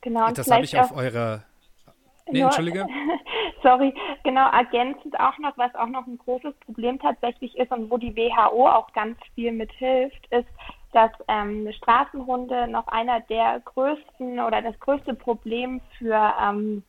Genau, 0.02 0.28
und 0.28 0.38
das 0.38 0.50
habe 0.50 0.64
ich 0.64 0.80
auf 0.80 0.96
eurer. 0.96 1.44
Nee, 2.30 2.42
Entschuldige. 2.42 2.88
Sorry, 3.64 3.94
genau, 4.24 4.50
ergänzend 4.50 5.20
auch 5.20 5.38
noch, 5.40 5.58
was 5.58 5.74
auch 5.76 5.88
noch 5.88 6.08
ein 6.08 6.18
großes 6.18 6.54
Problem 6.66 7.00
tatsächlich 7.00 7.58
ist 7.58 7.72
und 7.72 7.92
wo 7.92 7.98
die 7.98 8.16
WHO 8.16 8.68
auch 8.68 8.92
ganz 8.94 9.18
viel 9.36 9.52
mithilft, 9.52 10.26
ist, 10.32 10.48
dass 10.94 11.12
ähm, 11.28 11.70
Straßenhunde 11.74 12.68
noch 12.68 12.88
einer 12.88 13.20
der 13.22 13.60
größten 13.66 14.40
oder 14.40 14.62
das 14.62 14.80
größte 14.80 15.16
Problem 15.16 15.82
für 15.98 16.34
ähm, 16.42 16.84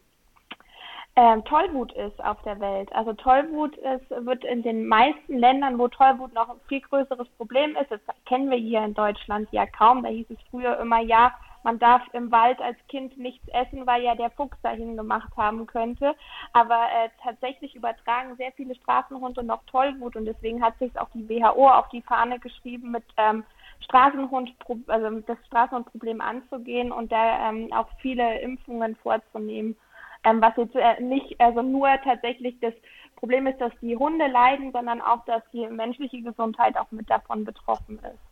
ähm, 1.17 1.45
Tollwut 1.45 1.93
ist 1.93 2.23
auf 2.23 2.41
der 2.43 2.59
Welt. 2.61 2.93
Also 2.93 3.12
Tollwut 3.12 3.76
ist, 3.76 4.11
wird 4.11 4.45
in 4.45 4.62
den 4.62 4.87
meisten 4.87 5.38
Ländern, 5.38 5.79
wo 5.79 5.88
Tollwut 5.88 6.35
noch 6.35 6.49
ein 6.49 6.61
viel 6.69 6.81
größeres 6.81 7.29
Problem 7.37 7.76
ist, 7.76 7.91
das 7.91 8.00
kennen 8.26 8.50
wir 8.50 8.59
hier 8.59 8.85
in 8.85 8.95
Deutschland 8.95 9.49
ja 9.53 9.67
kaum. 9.67 10.03
Da 10.03 10.09
hieß 10.09 10.26
es 10.31 10.38
früher 10.50 10.79
immer, 10.79 11.00
ja, 11.00 11.33
man 11.64 11.78
darf 11.78 12.02
im 12.12 12.30
Wald 12.30 12.61
als 12.61 12.76
Kind 12.88 13.18
nichts 13.18 13.47
essen, 13.49 13.87
weil 13.87 14.02
ja 14.02 14.14
der 14.14 14.30
Fuchs 14.30 14.56
dahin 14.62 14.97
gemacht 14.97 15.33
haben 15.37 15.66
könnte. 15.66 16.14
Aber 16.52 16.76
äh, 16.76 17.09
tatsächlich 17.23 17.75
übertragen 17.75 18.37
sehr 18.37 18.52
viele 18.52 18.75
Straßenhunde 18.75 19.42
noch 19.42 19.64
Tollwut 19.64 20.14
und 20.14 20.26
deswegen 20.26 20.62
hat 20.62 20.78
sich 20.78 20.97
auch 20.99 21.09
die 21.14 21.28
WHO 21.28 21.71
auf 21.71 21.88
die 21.88 22.02
Fahne 22.02 22.38
geschrieben, 22.38 22.90
mit 22.90 23.04
ähm, 23.16 23.44
Straßenhund, 23.80 24.54
also 24.87 25.21
das 25.21 25.38
Straßenhundproblem 25.47 26.21
anzugehen 26.21 26.92
und 26.92 27.11
da 27.11 27.49
ähm, 27.49 27.73
auch 27.73 27.88
viele 28.00 28.40
Impfungen 28.40 28.94
vorzunehmen. 28.97 29.76
Ähm, 30.25 30.40
was 30.40 30.56
jetzt 30.56 30.76
äh, 30.76 31.00
nicht, 31.02 31.40
also 31.40 31.62
nur 31.62 31.88
tatsächlich 32.02 32.59
das 32.61 32.75
Problem 33.16 33.47
ist, 33.47 33.61
dass 33.61 33.73
die 33.80 33.97
Hunde 33.97 34.26
leiden, 34.26 34.73
sondern 34.73 35.00
auch, 35.00 35.25
dass 35.25 35.42
die 35.52 35.66
menschliche 35.66 36.21
Gesundheit 36.23 36.76
auch 36.76 36.90
mit 36.90 37.09
davon 37.09 37.44
betroffen 37.44 37.99
ist. 37.99 38.24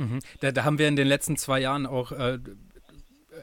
Mhm. 0.00 0.20
Da, 0.40 0.50
da, 0.50 0.64
haben 0.64 0.78
wir 0.78 0.88
in 0.88 0.96
den 0.96 1.06
letzten 1.06 1.36
zwei 1.36 1.60
Jahren 1.60 1.86
auch 1.86 2.12
äh, 2.12 2.38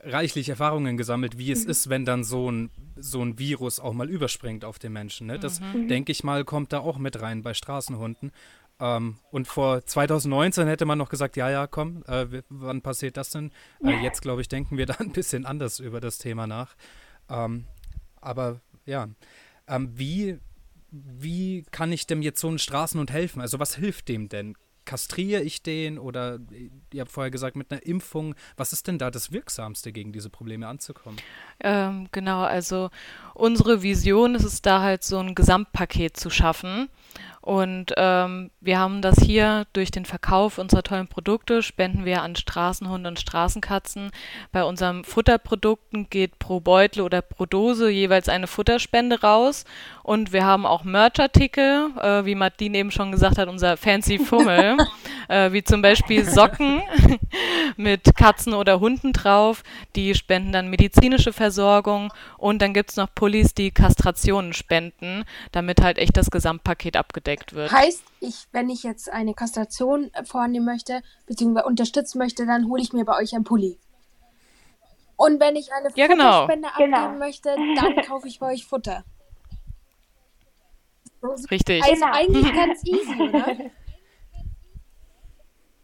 reichlich 0.03 0.49
Erfahrungen 0.49 0.97
gesammelt, 0.97 1.37
wie 1.37 1.51
es 1.51 1.65
mhm. 1.65 1.71
ist, 1.71 1.89
wenn 1.89 2.05
dann 2.05 2.23
so 2.23 2.51
ein, 2.51 2.71
so 2.95 3.23
ein 3.23 3.37
Virus 3.37 3.79
auch 3.79 3.93
mal 3.93 4.09
überspringt 4.09 4.65
auf 4.65 4.79
den 4.79 4.93
Menschen. 4.93 5.27
Ne? 5.27 5.39
Das, 5.39 5.59
mhm. 5.59 5.87
denke 5.87 6.11
ich 6.11 6.23
mal, 6.23 6.43
kommt 6.45 6.73
da 6.73 6.79
auch 6.79 6.97
mit 6.97 7.21
rein 7.21 7.43
bei 7.43 7.53
Straßenhunden. 7.53 8.31
Ähm, 8.79 9.17
und 9.31 9.47
vor 9.47 9.85
2019 9.85 10.67
hätte 10.67 10.85
man 10.85 10.97
noch 10.97 11.09
gesagt, 11.09 11.35
ja, 11.35 11.49
ja, 11.49 11.67
komm, 11.67 12.03
äh, 12.07 12.41
wann 12.49 12.81
passiert 12.81 13.17
das 13.17 13.31
denn? 13.31 13.51
Äh, 13.83 14.03
jetzt, 14.03 14.21
glaube 14.21 14.41
ich, 14.41 14.47
denken 14.47 14.77
wir 14.77 14.85
da 14.87 14.95
ein 14.95 15.11
bisschen 15.11 15.45
anders 15.45 15.79
über 15.79 15.99
das 15.99 16.17
Thema 16.17 16.47
nach. 16.47 16.75
Ähm, 17.29 17.65
aber 18.21 18.61
ja, 18.85 19.09
ähm, 19.67 19.91
wie, 19.95 20.39
wie 20.91 21.65
kann 21.71 21.91
ich 21.91 22.07
dem 22.07 22.21
jetzt 22.21 22.39
so 22.39 22.47
einen 22.47 22.59
Straßenhund 22.59 23.11
helfen? 23.11 23.41
Also 23.41 23.59
was 23.59 23.75
hilft 23.75 24.09
dem 24.09 24.29
denn? 24.29 24.55
Kastriere 24.87 25.43
ich 25.43 25.61
den 25.61 25.99
oder 25.99 26.39
ihr 26.91 27.01
habt 27.01 27.11
vorher 27.11 27.29
gesagt 27.29 27.55
mit 27.55 27.71
einer 27.71 27.85
Impfung? 27.85 28.33
Was 28.55 28.73
ist 28.73 28.87
denn 28.87 28.97
da 28.97 29.11
das 29.11 29.31
Wirksamste, 29.31 29.91
gegen 29.91 30.11
diese 30.11 30.31
Probleme 30.31 30.67
anzukommen? 30.67 31.19
Ähm, 31.59 32.07
genau, 32.11 32.41
also 32.41 32.89
unsere 33.35 33.83
Vision 33.83 34.33
ist 34.33 34.45
es 34.45 34.63
da 34.63 34.81
halt 34.81 35.03
so 35.03 35.19
ein 35.19 35.35
Gesamtpaket 35.35 36.17
zu 36.17 36.31
schaffen 36.31 36.89
und 37.47 37.93
ähm, 37.95 38.51
wir 38.59 38.77
haben 38.77 39.01
das 39.01 39.19
hier 39.19 39.67
durch 39.71 39.89
den 39.89 40.03
Verkauf 40.03 40.57
unserer 40.57 40.83
tollen 40.83 41.07
Produkte, 41.07 41.63
spenden 41.63 42.03
wir 42.03 42.21
an 42.21 42.35
Straßenhunde 42.35 43.07
und 43.07 43.21
Straßenkatzen. 43.21 44.11
Bei 44.51 44.65
unseren 44.65 45.05
Futterprodukten 45.05 46.09
geht 46.09 46.39
pro 46.39 46.59
Beutel 46.59 47.03
oder 47.03 47.21
pro 47.21 47.45
Dose 47.45 47.89
jeweils 47.89 48.27
eine 48.27 48.47
Futterspende 48.47 49.21
raus. 49.21 49.63
Und 50.03 50.33
wir 50.33 50.43
haben 50.43 50.65
auch 50.65 50.83
Merchartikel, 50.83 51.91
äh, 52.01 52.25
wie 52.25 52.35
Martin 52.35 52.73
eben 52.73 52.91
schon 52.91 53.13
gesagt 53.13 53.37
hat, 53.37 53.47
unser 53.47 53.77
Fancy 53.77 54.19
Fummel, 54.19 54.75
äh, 55.29 55.53
wie 55.53 55.63
zum 55.63 55.81
Beispiel 55.81 56.25
Socken 56.25 56.81
mit 57.77 58.13
Katzen 58.17 58.53
oder 58.53 58.81
Hunden 58.81 59.13
drauf. 59.13 59.63
Die 59.95 60.15
spenden 60.15 60.51
dann 60.51 60.69
medizinische 60.69 61.31
Versorgung. 61.31 62.11
Und 62.37 62.61
dann 62.61 62.73
gibt 62.73 62.89
es 62.89 62.97
noch 62.97 63.07
Pullis, 63.15 63.53
die 63.53 63.71
Kastrationen 63.71 64.51
spenden, 64.51 65.23
damit 65.53 65.81
halt 65.81 65.97
echt 65.97 66.17
das 66.17 66.29
Gesamtpaket 66.29 66.97
abgedeckt 66.97 67.36
abgedeckt 67.37 67.53
wird. 67.53 67.71
Heißt, 67.71 68.03
ich, 68.19 68.47
wenn 68.51 68.69
ich 68.69 68.83
jetzt 68.83 69.11
eine 69.11 69.33
Kastration 69.33 70.11
vornehmen 70.25 70.65
möchte, 70.65 71.01
beziehungsweise 71.25 71.65
unterstützen 71.65 72.17
möchte, 72.17 72.45
dann 72.45 72.67
hole 72.67 72.81
ich 72.81 72.93
mir 72.93 73.05
bei 73.05 73.17
euch 73.17 73.35
ein 73.35 73.43
Pulli. 73.43 73.79
Und 75.15 75.39
wenn 75.39 75.55
ich 75.55 75.71
eine 75.73 75.89
ja, 75.95 76.07
genau. 76.07 76.41
Futterspende 76.41 76.67
abgeben 76.69 76.91
genau. 76.91 77.11
möchte, 77.13 77.55
dann 77.75 77.95
kaufe 78.07 78.27
ich 78.27 78.39
bei 78.39 78.53
euch 78.53 78.65
Futter. 78.65 79.03
Richtig. 81.49 81.83
Also 81.83 81.95
genau. 81.95 82.13
eigentlich 82.13 82.53
ganz 82.53 82.85
easy, 82.85 83.21
oder? 83.21 83.57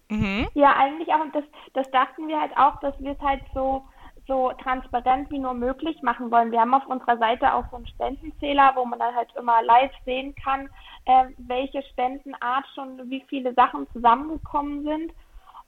Mhm. 0.09 0.47
Ja, 0.53 0.75
eigentlich 0.75 1.09
auch. 1.09 1.21
Und 1.21 1.33
das, 1.33 1.43
das 1.73 1.89
dachten 1.91 2.27
wir 2.27 2.39
halt 2.39 2.55
auch, 2.55 2.79
dass 2.81 2.99
wir 2.99 3.13
es 3.13 3.19
halt 3.19 3.41
so 3.53 3.83
so 4.27 4.51
transparent 4.61 5.29
wie 5.31 5.39
nur 5.39 5.53
möglich 5.53 6.01
machen 6.01 6.31
wollen. 6.31 6.51
Wir 6.51 6.61
haben 6.61 6.73
auf 6.73 6.87
unserer 6.87 7.17
Seite 7.17 7.53
auch 7.53 7.65
so 7.69 7.77
einen 7.77 7.87
Spendenzähler, 7.87 8.71
wo 8.75 8.85
man 8.85 8.99
dann 8.99 9.15
halt 9.15 9.29
immer 9.37 9.61
live 9.63 9.91
sehen 10.05 10.33
kann, 10.35 10.69
äh, 11.05 11.25
welche 11.37 11.83
Spendenart 11.83 12.65
schon, 12.73 13.09
wie 13.09 13.23
viele 13.27 13.53
Sachen 13.53 13.87
zusammengekommen 13.91 14.83
sind. 14.83 15.11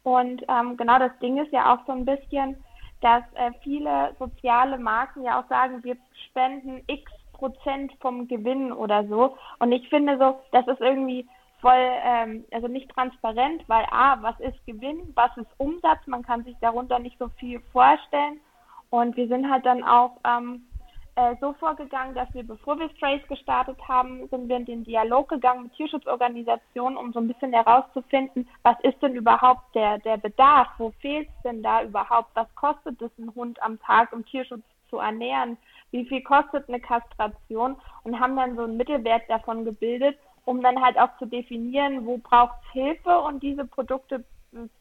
Und 0.04 0.44
ähm, 0.48 0.78
genau 0.78 1.00
das 1.00 1.18
Ding 1.20 1.38
ist 1.38 1.52
ja 1.52 1.74
auch 1.74 1.86
so 1.86 1.92
ein 1.92 2.06
bisschen, 2.06 2.64
dass 3.02 3.24
äh, 3.34 3.52
viele 3.64 4.16
soziale 4.20 4.78
Marken 4.78 5.24
ja 5.24 5.40
auch 5.40 5.50
sagen, 5.50 5.84
wir 5.84 5.98
spenden 6.30 6.82
x 6.88 7.12
Prozent 7.34 7.92
vom 8.00 8.28
Gewinn 8.28 8.72
oder 8.72 9.06
so. 9.08 9.38
Und 9.60 9.72
ich 9.72 9.90
finde 9.90 10.18
so, 10.18 10.40
das 10.52 10.66
ist 10.68 10.80
irgendwie 10.80 11.28
voll, 11.62 11.92
ähm, 12.04 12.46
also 12.52 12.68
nicht 12.68 12.90
transparent, 12.90 13.64
weil 13.68 13.86
A, 13.92 14.22
was 14.22 14.40
ist 14.40 14.66
Gewinn, 14.66 15.12
was 15.16 15.36
ist 15.38 15.50
Umsatz, 15.58 16.06
man 16.08 16.24
kann 16.24 16.44
sich 16.44 16.56
darunter 16.62 17.00
nicht 17.00 17.18
so 17.20 17.30
viel 17.40 17.60
vorstellen. 17.72 18.40
Und 18.90 19.18
wir 19.18 19.28
sind 19.28 19.50
halt 19.50 19.66
dann 19.66 19.84
auch 19.84 20.18
ähm, 20.26 20.66
äh, 21.16 21.36
so 21.40 21.54
vorgegangen, 21.54 22.14
dass 22.14 22.32
wir, 22.34 22.44
bevor 22.44 22.78
wir 22.78 22.90
Strays 22.90 23.26
gestartet 23.28 23.78
haben, 23.88 24.28
sind 24.30 24.50
wir 24.50 24.58
in 24.58 24.66
den 24.66 24.84
Dialog 24.84 25.30
gegangen 25.30 25.64
mit 25.64 25.74
Tierschutzorganisationen, 25.74 26.98
um 26.98 27.14
so 27.14 27.20
ein 27.20 27.28
bisschen 27.28 27.54
herauszufinden, 27.54 28.48
was 28.64 28.78
ist 28.82 29.02
denn 29.02 29.16
überhaupt 29.16 29.74
der, 29.76 29.98
der 30.00 30.18
Bedarf, 30.18 30.68
wo 30.78 30.92
fehlt 31.00 31.30
es 31.30 31.42
denn 31.44 31.64
da 31.64 31.84
überhaupt, 31.84 32.30
was 32.36 32.54
kostet 32.56 33.02
es 33.02 33.12
ein 33.18 33.34
Hund 33.34 33.62
am 33.64 33.80
Tag, 33.80 34.12
um 34.12 34.26
Tierschutz 34.26 34.64
zu 34.90 34.98
ernähren, 34.98 35.58
wie 35.92 36.06
viel 36.06 36.22
kostet 36.22 36.68
eine 36.68 36.82
Kastration? 36.82 37.78
Und 38.04 38.20
haben 38.20 38.36
dann 38.36 38.58
so 38.58 38.64
einen 38.64 38.78
Mittelwert 38.78 39.24
davon 39.30 39.64
gebildet 39.64 40.18
um 40.46 40.62
dann 40.62 40.82
halt 40.82 40.98
auch 40.98 41.18
zu 41.18 41.26
definieren, 41.26 42.06
wo 42.06 42.18
braucht 42.18 42.56
es 42.64 42.72
Hilfe 42.72 43.20
und 43.20 43.42
diese 43.44 43.66
Produkte 43.66 44.24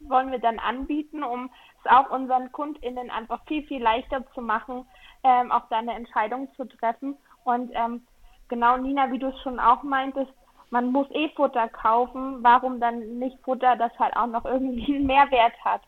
wollen 0.00 0.30
wir 0.30 0.38
dann 0.38 0.58
anbieten, 0.58 1.24
um 1.24 1.50
es 1.82 1.90
auch 1.90 2.10
unseren 2.10 2.52
KundInnen 2.52 3.10
einfach 3.10 3.44
viel, 3.46 3.64
viel 3.64 3.82
leichter 3.82 4.24
zu 4.34 4.40
machen, 4.40 4.86
ähm, 5.24 5.50
auch 5.50 5.68
da 5.68 5.78
eine 5.78 5.94
Entscheidung 5.94 6.48
zu 6.56 6.64
treffen. 6.64 7.16
Und 7.44 7.72
ähm, 7.74 8.06
genau, 8.48 8.76
Nina, 8.76 9.10
wie 9.10 9.18
du 9.18 9.28
es 9.28 9.40
schon 9.42 9.58
auch 9.58 9.82
meintest, 9.82 10.30
man 10.70 10.92
muss 10.92 11.06
eh 11.10 11.28
Futter 11.30 11.68
kaufen. 11.68 12.42
Warum 12.42 12.80
dann 12.80 13.18
nicht 13.18 13.38
Futter, 13.42 13.76
das 13.76 13.92
halt 13.98 14.16
auch 14.16 14.26
noch 14.26 14.44
irgendwie 14.44 14.94
einen 14.94 15.06
Mehrwert 15.06 15.54
hat? 15.64 15.82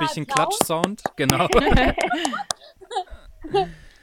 ich 0.00 0.16
einen 0.16 0.26
Klatsch-Sound. 0.26 1.02
Genau. 1.16 1.46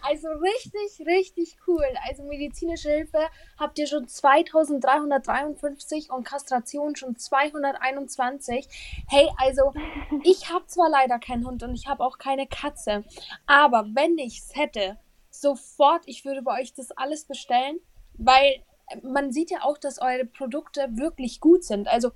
Also 0.01 0.29
richtig, 0.29 1.05
richtig 1.05 1.57
cool. 1.67 1.83
Also 2.07 2.23
medizinische 2.23 2.89
Hilfe 2.89 3.19
habt 3.59 3.77
ihr 3.79 3.85
schon 3.85 4.07
2353 4.07 6.09
und 6.09 6.23
Kastration 6.23 6.95
schon 6.95 7.17
221. 7.17 9.03
Hey, 9.07 9.29
also 9.37 9.73
ich 10.23 10.49
habe 10.51 10.65
zwar 10.67 10.89
leider 10.89 11.19
keinen 11.19 11.45
Hund 11.45 11.63
und 11.63 11.75
ich 11.75 11.87
habe 11.87 12.01
auch 12.03 12.17
keine 12.17 12.47
Katze, 12.47 13.03
aber 13.45 13.85
wenn 13.93 14.17
ich 14.17 14.39
es 14.39 14.55
hätte, 14.55 14.97
sofort, 15.41 16.03
ich 16.05 16.25
würde 16.25 16.41
bei 16.41 16.61
euch 16.61 16.73
das 16.73 16.91
alles 16.91 17.25
bestellen, 17.25 17.79
weil 18.13 18.63
man 19.03 19.31
sieht 19.31 19.51
ja 19.51 19.63
auch, 19.63 19.77
dass 19.77 20.01
eure 20.01 20.25
Produkte 20.25 20.87
wirklich 20.97 21.39
gut 21.39 21.63
sind. 21.63 21.87
Also 21.87 22.11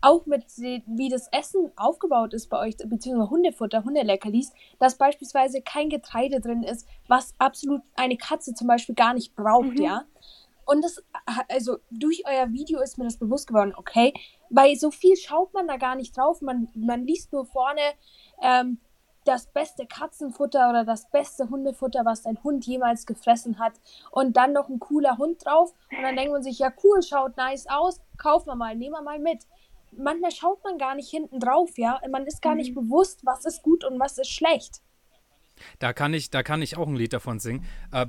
auch 0.00 0.26
mit 0.26 0.44
wie 0.56 1.08
das 1.08 1.28
Essen 1.32 1.72
aufgebaut 1.76 2.32
ist 2.32 2.48
bei 2.48 2.58
euch, 2.60 2.76
beziehungsweise 2.76 3.30
Hundefutter, 3.30 3.84
Hundeleckerlis, 3.84 4.52
dass 4.78 4.96
beispielsweise 4.96 5.60
kein 5.60 5.88
Getreide 5.88 6.40
drin 6.40 6.62
ist, 6.62 6.86
was 7.08 7.34
absolut 7.38 7.82
eine 7.96 8.16
Katze 8.16 8.54
zum 8.54 8.68
Beispiel 8.68 8.94
gar 8.94 9.14
nicht 9.14 9.34
braucht, 9.34 9.78
mhm. 9.78 9.82
ja. 9.82 10.04
Und 10.64 10.84
das, 10.84 11.02
also 11.48 11.78
durch 11.90 12.24
euer 12.26 12.52
Video 12.52 12.80
ist 12.80 12.98
mir 12.98 13.04
das 13.04 13.16
bewusst 13.16 13.48
geworden, 13.48 13.72
okay, 13.74 14.12
weil 14.50 14.76
so 14.76 14.90
viel 14.90 15.16
schaut 15.16 15.54
man 15.54 15.66
da 15.66 15.78
gar 15.78 15.96
nicht 15.96 16.14
drauf. 16.14 16.42
Man, 16.42 16.68
man 16.74 17.06
liest 17.06 17.32
nur 17.32 17.46
vorne, 17.46 17.80
ähm, 18.42 18.78
das 19.28 19.46
beste 19.46 19.86
Katzenfutter 19.86 20.70
oder 20.70 20.84
das 20.84 21.08
beste 21.10 21.48
Hundefutter, 21.50 22.04
was 22.04 22.22
dein 22.22 22.42
Hund 22.42 22.66
jemals 22.66 23.06
gefressen 23.06 23.58
hat. 23.58 23.74
Und 24.10 24.36
dann 24.36 24.52
noch 24.52 24.68
ein 24.68 24.80
cooler 24.80 25.18
Hund 25.18 25.44
drauf. 25.44 25.74
Und 25.90 26.02
dann 26.02 26.16
denkt 26.16 26.32
man 26.32 26.42
sich, 26.42 26.58
ja 26.58 26.72
cool, 26.82 27.02
schaut 27.02 27.36
nice 27.36 27.66
aus, 27.68 28.00
kaufen 28.16 28.48
wir 28.48 28.56
mal, 28.56 28.74
nehmen 28.74 28.92
wir 28.92 29.02
mal 29.02 29.18
mit. 29.18 29.46
Manchmal 29.92 30.32
schaut 30.32 30.62
man 30.64 30.78
gar 30.78 30.94
nicht 30.94 31.10
hinten 31.10 31.40
drauf, 31.40 31.76
ja. 31.76 32.00
Man 32.10 32.26
ist 32.26 32.42
gar 32.42 32.54
nicht 32.54 32.74
mhm. 32.74 32.82
bewusst, 32.82 33.20
was 33.24 33.44
ist 33.44 33.62
gut 33.62 33.84
und 33.84 34.00
was 34.00 34.18
ist 34.18 34.30
schlecht. 34.30 34.80
Da 35.78 35.92
kann 35.92 36.14
ich, 36.14 36.30
da 36.30 36.42
kann 36.42 36.62
ich 36.62 36.76
auch 36.76 36.86
ein 36.86 36.96
Lied 36.96 37.12
davon 37.12 37.40
singen. 37.40 37.64
Äh, 37.92 38.06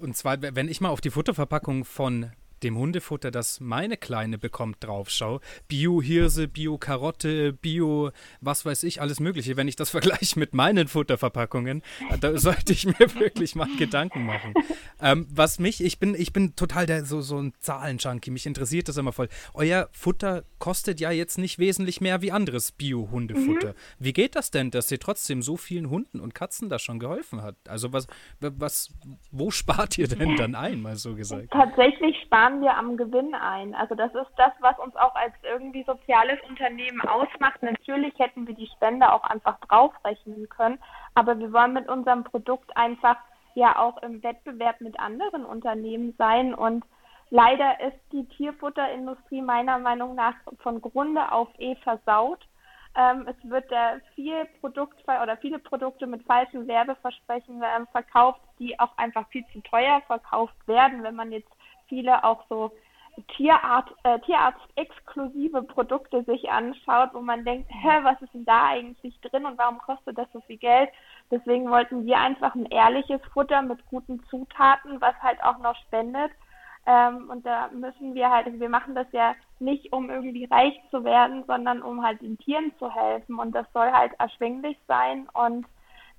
und 0.00 0.16
zwar, 0.16 0.40
wenn 0.40 0.68
ich 0.68 0.80
mal 0.80 0.90
auf 0.90 1.00
die 1.00 1.10
Futterverpackung 1.10 1.84
von 1.84 2.32
dem 2.62 2.76
Hundefutter, 2.76 3.30
das 3.30 3.60
meine 3.60 3.96
Kleine 3.96 4.38
bekommt, 4.38 4.76
draufschaue. 4.80 5.40
Bio-Hirse, 5.68 6.48
Bio-Karotte, 6.48 7.52
Bio, 7.52 8.10
was 8.40 8.64
weiß 8.64 8.82
ich, 8.84 9.00
alles 9.00 9.20
Mögliche. 9.20 9.56
Wenn 9.56 9.68
ich 9.68 9.76
das 9.76 9.90
vergleiche 10.02 10.38
mit 10.38 10.54
meinen 10.54 10.88
Futterverpackungen, 10.88 11.82
da 12.20 12.38
sollte 12.38 12.72
ich 12.72 12.86
mir 12.86 13.14
wirklich 13.14 13.54
mal 13.54 13.68
Gedanken 13.78 14.24
machen. 14.26 14.54
Ähm, 15.00 15.26
was 15.30 15.58
mich, 15.58 15.82
ich 15.82 15.98
bin, 15.98 16.14
ich 16.14 16.32
bin 16.32 16.54
total 16.56 16.86
der, 16.86 17.04
so, 17.04 17.20
so 17.20 17.38
ein 17.38 17.52
Zahlenjunkie, 17.58 18.30
mich 18.30 18.46
interessiert 18.46 18.88
das 18.88 18.96
immer 18.96 19.12
voll. 19.12 19.28
Euer 19.54 19.88
Futter 19.92 20.44
kostet 20.58 21.00
ja 21.00 21.10
jetzt 21.10 21.38
nicht 21.38 21.58
wesentlich 21.58 22.00
mehr 22.00 22.22
wie 22.22 22.32
anderes 22.32 22.72
Bio-Hundefutter. 22.72 23.70
Mhm. 23.70 23.74
Wie 23.98 24.12
geht 24.12 24.36
das 24.36 24.50
denn, 24.50 24.70
dass 24.70 24.90
ihr 24.90 24.98
trotzdem 24.98 25.42
so 25.42 25.56
vielen 25.56 25.90
Hunden 25.90 26.20
und 26.20 26.34
Katzen 26.34 26.68
da 26.68 26.78
schon 26.78 26.98
geholfen 26.98 27.42
habt? 27.42 27.68
Also 27.68 27.92
was, 27.92 28.06
was, 28.40 28.92
wo 29.30 29.50
spart 29.50 29.98
ihr 29.98 30.08
denn 30.08 30.36
dann 30.36 30.54
ein, 30.54 30.80
mal 30.80 30.96
so 30.96 31.14
gesagt? 31.14 31.50
Tatsächlich 31.50 32.16
sparen 32.24 32.51
sparen 32.52 32.60
wir 32.60 32.76
am 32.76 32.96
Gewinn 32.96 33.34
ein. 33.34 33.74
Also 33.74 33.94
das 33.94 34.14
ist 34.14 34.30
das, 34.36 34.52
was 34.60 34.78
uns 34.78 34.94
auch 34.96 35.14
als 35.14 35.32
irgendwie 35.42 35.84
soziales 35.84 36.38
Unternehmen 36.48 37.00
ausmacht. 37.02 37.62
Natürlich 37.62 38.18
hätten 38.18 38.46
wir 38.46 38.54
die 38.54 38.68
Spende 38.76 39.12
auch 39.12 39.24
einfach 39.24 39.58
draufrechnen 39.60 40.48
können, 40.48 40.78
aber 41.14 41.38
wir 41.38 41.52
wollen 41.52 41.72
mit 41.72 41.88
unserem 41.88 42.24
Produkt 42.24 42.76
einfach 42.76 43.16
ja 43.54 43.78
auch 43.78 44.02
im 44.02 44.22
Wettbewerb 44.22 44.80
mit 44.80 44.98
anderen 44.98 45.44
Unternehmen 45.44 46.14
sein 46.16 46.54
und 46.54 46.84
leider 47.30 47.80
ist 47.80 47.98
die 48.10 48.26
Tierfutterindustrie 48.36 49.42
meiner 49.42 49.78
Meinung 49.78 50.14
nach 50.14 50.34
von 50.62 50.80
Grunde 50.80 51.30
auf 51.32 51.48
eh 51.58 51.76
versaut. 51.76 52.46
Ähm, 52.94 53.26
es 53.26 53.50
wird 53.50 53.70
äh, 53.72 54.00
viel 54.14 54.46
Produkt 54.60 55.02
oder 55.06 55.36
viele 55.38 55.58
Produkte 55.58 56.06
mit 56.06 56.24
falschen 56.24 56.66
Werbeversprechen 56.66 57.62
äh, 57.62 57.86
verkauft, 57.90 58.40
die 58.58 58.78
auch 58.78 58.96
einfach 58.98 59.26
viel 59.28 59.44
zu 59.52 59.60
teuer 59.62 60.02
verkauft 60.06 60.56
werden, 60.66 61.02
wenn 61.02 61.14
man 61.14 61.32
jetzt 61.32 61.50
viele 61.92 62.24
auch 62.24 62.42
so 62.48 62.72
Tierart, 63.36 63.94
äh, 64.04 64.18
Tierarzt-exklusive 64.20 65.62
Produkte 65.64 66.24
sich 66.24 66.50
anschaut, 66.50 67.10
wo 67.12 67.20
man 67.20 67.44
denkt, 67.44 67.68
hä, 67.70 67.98
was 68.02 68.20
ist 68.22 68.32
denn 68.32 68.46
da 68.46 68.68
eigentlich 68.68 69.20
drin 69.20 69.44
und 69.44 69.58
warum 69.58 69.76
kostet 69.78 70.16
das 70.16 70.26
so 70.32 70.40
viel 70.40 70.56
Geld? 70.56 70.88
Deswegen 71.30 71.68
wollten 71.68 72.06
wir 72.06 72.18
einfach 72.18 72.54
ein 72.54 72.64
ehrliches 72.66 73.20
Futter 73.34 73.60
mit 73.60 73.86
guten 73.90 74.24
Zutaten, 74.30 75.02
was 75.02 75.14
halt 75.20 75.42
auch 75.44 75.58
noch 75.58 75.76
spendet. 75.86 76.30
Ähm, 76.86 77.28
und 77.28 77.44
da 77.44 77.68
müssen 77.68 78.14
wir 78.14 78.30
halt, 78.30 78.58
wir 78.58 78.70
machen 78.70 78.94
das 78.94 79.06
ja 79.12 79.34
nicht, 79.60 79.92
um 79.92 80.08
irgendwie 80.08 80.46
reich 80.46 80.80
zu 80.90 81.04
werden, 81.04 81.44
sondern 81.46 81.82
um 81.82 82.02
halt 82.02 82.22
den 82.22 82.38
Tieren 82.38 82.72
zu 82.78 82.90
helfen. 82.90 83.38
Und 83.38 83.52
das 83.52 83.66
soll 83.74 83.92
halt 83.92 84.12
erschwinglich 84.18 84.78
sein 84.88 85.28
und 85.34 85.66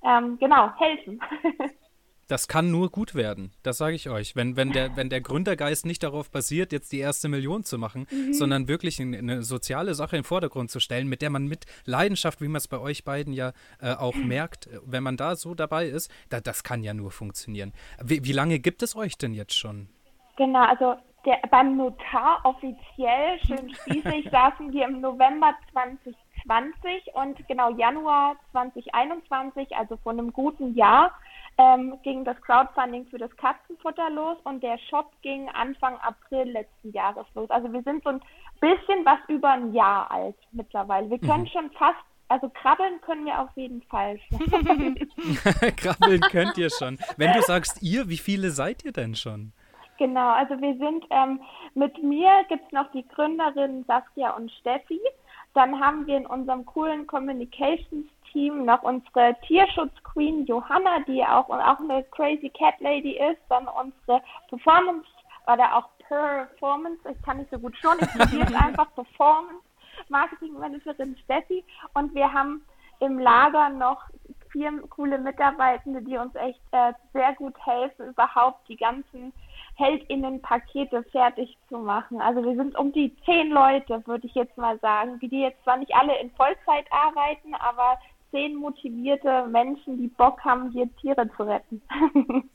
ähm, 0.04 0.38
genau, 0.38 0.70
helfen. 0.76 1.20
das 2.28 2.48
kann 2.48 2.70
nur 2.70 2.90
gut 2.90 3.14
werden. 3.14 3.52
Das 3.62 3.78
sage 3.78 3.94
ich 3.94 4.08
euch. 4.08 4.36
Wenn, 4.36 4.56
wenn, 4.56 4.72
der, 4.72 4.96
wenn 4.96 5.10
der 5.10 5.20
Gründergeist 5.20 5.86
nicht 5.86 6.02
darauf 6.02 6.30
basiert, 6.30 6.72
jetzt 6.72 6.92
die 6.92 6.98
erste 6.98 7.28
Million 7.28 7.64
zu 7.64 7.78
machen, 7.78 8.06
mhm. 8.10 8.32
sondern 8.32 8.68
wirklich 8.68 9.00
eine, 9.00 9.18
eine, 9.18 9.42
soziale 9.42 9.94
Sache 9.94 10.16
im 10.16 10.24
Vordergrund 10.24 10.70
zu 10.70 10.80
stellen, 10.80 11.08
mit 11.08 11.22
der 11.22 11.30
man 11.30 11.46
mit 11.46 11.66
Leidenschaft, 11.84 12.40
wie 12.40 12.48
man 12.48 12.56
es 12.56 12.68
bei 12.68 12.78
euch 12.78 13.04
beiden 13.04 13.32
ja 13.32 13.52
äh, 13.80 13.94
auch 13.94 14.14
merkt, 14.16 14.68
wenn 14.84 15.02
man 15.02 15.16
da 15.16 15.36
so 15.36 15.54
dabei 15.54 15.86
ist, 15.86 16.10
da, 16.30 16.40
das 16.40 16.64
kann 16.64 16.82
ja 16.82 16.94
nur 16.94 17.10
funktionieren. 17.10 17.72
Wie, 18.02 18.24
wie 18.24 18.32
lange 18.32 18.58
gibt 18.58 18.82
es 18.82 18.96
euch 18.96 19.18
denn 19.18 19.34
jetzt 19.34 19.54
schon? 19.54 19.88
Genau, 20.36 20.64
also 20.64 20.96
der, 21.24 21.38
beim 21.50 21.76
Notar 21.76 22.40
offiziell, 22.44 23.38
schön 23.46 23.74
schließlich, 23.74 24.28
saßen 24.30 24.72
wir 24.72 24.86
im 24.86 25.00
November 25.00 25.54
2020 25.72 27.14
und 27.14 27.46
genau 27.48 27.70
Januar 27.76 28.36
2021, 28.52 29.74
also 29.76 29.96
vor 29.98 30.12
einem 30.12 30.32
guten 30.32 30.74
Jahr, 30.74 31.12
ähm, 31.58 31.98
ging 32.02 32.24
das 32.24 32.40
Crowdfunding 32.42 33.06
für 33.06 33.18
das 33.18 33.34
Katzenfutter 33.36 34.10
los 34.10 34.36
und 34.44 34.62
der 34.62 34.78
Shop 34.90 35.10
ging 35.22 35.48
Anfang 35.50 35.96
April 35.98 36.50
letzten 36.50 36.92
Jahres 36.92 37.26
los. 37.34 37.50
Also 37.50 37.72
wir 37.72 37.82
sind 37.82 38.02
so 38.02 38.10
ein 38.10 38.20
bisschen 38.60 39.04
was 39.04 39.18
über 39.28 39.50
ein 39.50 39.72
Jahr 39.72 40.10
alt 40.10 40.36
mittlerweile. 40.52 41.10
Wir 41.10 41.18
können 41.18 41.42
mhm. 41.42 41.48
schon 41.48 41.70
fast 41.72 41.98
also 42.28 42.48
krabbeln 42.48 43.00
können 43.02 43.26
wir 43.26 43.38
auf 43.38 43.50
jeden 43.54 43.82
Fall 43.82 44.18
schon. 44.18 44.38
krabbeln 45.76 46.20
könnt 46.22 46.56
ihr 46.56 46.70
schon. 46.70 46.98
Wenn 47.18 47.32
du 47.32 47.42
sagst 47.42 47.82
ihr, 47.82 48.08
wie 48.08 48.16
viele 48.16 48.50
seid 48.50 48.82
ihr 48.84 48.92
denn 48.92 49.14
schon? 49.14 49.52
Genau, 49.98 50.30
also 50.30 50.60
wir 50.60 50.76
sind 50.78 51.04
ähm, 51.10 51.40
mit 51.74 52.02
mir 52.02 52.44
gibt 52.48 52.64
es 52.66 52.72
noch 52.72 52.90
die 52.92 53.06
Gründerinnen 53.06 53.84
Saskia 53.84 54.30
und 54.30 54.50
Steffi. 54.52 55.00
Dann 55.52 55.78
haben 55.78 56.06
wir 56.06 56.16
in 56.16 56.26
unserem 56.26 56.64
coolen 56.66 57.06
Communications 57.06 58.06
Team 58.34 58.64
noch 58.64 58.82
unsere 58.82 59.36
Tierschutz-Queen 59.46 60.44
Johanna, 60.44 60.98
die 61.06 61.24
auch, 61.24 61.48
auch 61.48 61.78
eine 61.78 62.02
Crazy 62.10 62.50
Cat 62.50 62.74
Lady 62.80 63.12
ist, 63.12 63.40
dann 63.48 63.68
unsere 63.68 64.20
Performance 64.48 65.06
oder 65.46 65.76
auch 65.76 65.88
Performance, 66.08 66.98
ich 67.10 67.22
kann 67.22 67.38
nicht 67.38 67.50
so 67.50 67.58
gut 67.58 67.76
schon, 67.78 67.96
ich 68.00 68.08
probiere 68.08 68.54
einfach 68.62 68.92
Performance, 68.94 69.62
Marketing 70.08 70.54
Managerin 70.54 71.16
Steffi 71.24 71.64
und 71.94 72.12
wir 72.14 72.30
haben 72.30 72.64
im 73.00 73.18
Lager 73.18 73.70
noch 73.70 74.02
vier 74.50 74.72
coole 74.88 75.18
Mitarbeitende, 75.18 76.02
die 76.02 76.16
uns 76.16 76.34
echt 76.36 76.60
äh, 76.72 76.92
sehr 77.12 77.34
gut 77.34 77.54
helfen, 77.64 78.08
überhaupt 78.08 78.68
die 78.68 78.76
ganzen 78.76 79.32
HeldInnen-Pakete 79.76 81.02
fertig 81.10 81.58
zu 81.68 81.78
machen. 81.78 82.20
Also 82.20 82.44
wir 82.44 82.54
sind 82.54 82.78
um 82.78 82.92
die 82.92 83.14
zehn 83.24 83.50
Leute, 83.50 84.06
würde 84.06 84.26
ich 84.26 84.34
jetzt 84.34 84.56
mal 84.56 84.78
sagen, 84.78 85.18
die 85.18 85.40
jetzt 85.40 85.62
zwar 85.64 85.76
nicht 85.76 85.92
alle 85.94 86.16
in 86.20 86.30
Vollzeit 86.32 86.86
arbeiten, 86.92 87.54
aber 87.54 87.98
zehn 88.34 88.56
motivierte 88.56 89.46
Menschen, 89.46 89.96
die 89.96 90.08
Bock 90.08 90.40
haben, 90.44 90.72
hier 90.72 90.88
Tiere 90.96 91.30
zu 91.36 91.44
retten. 91.44 91.80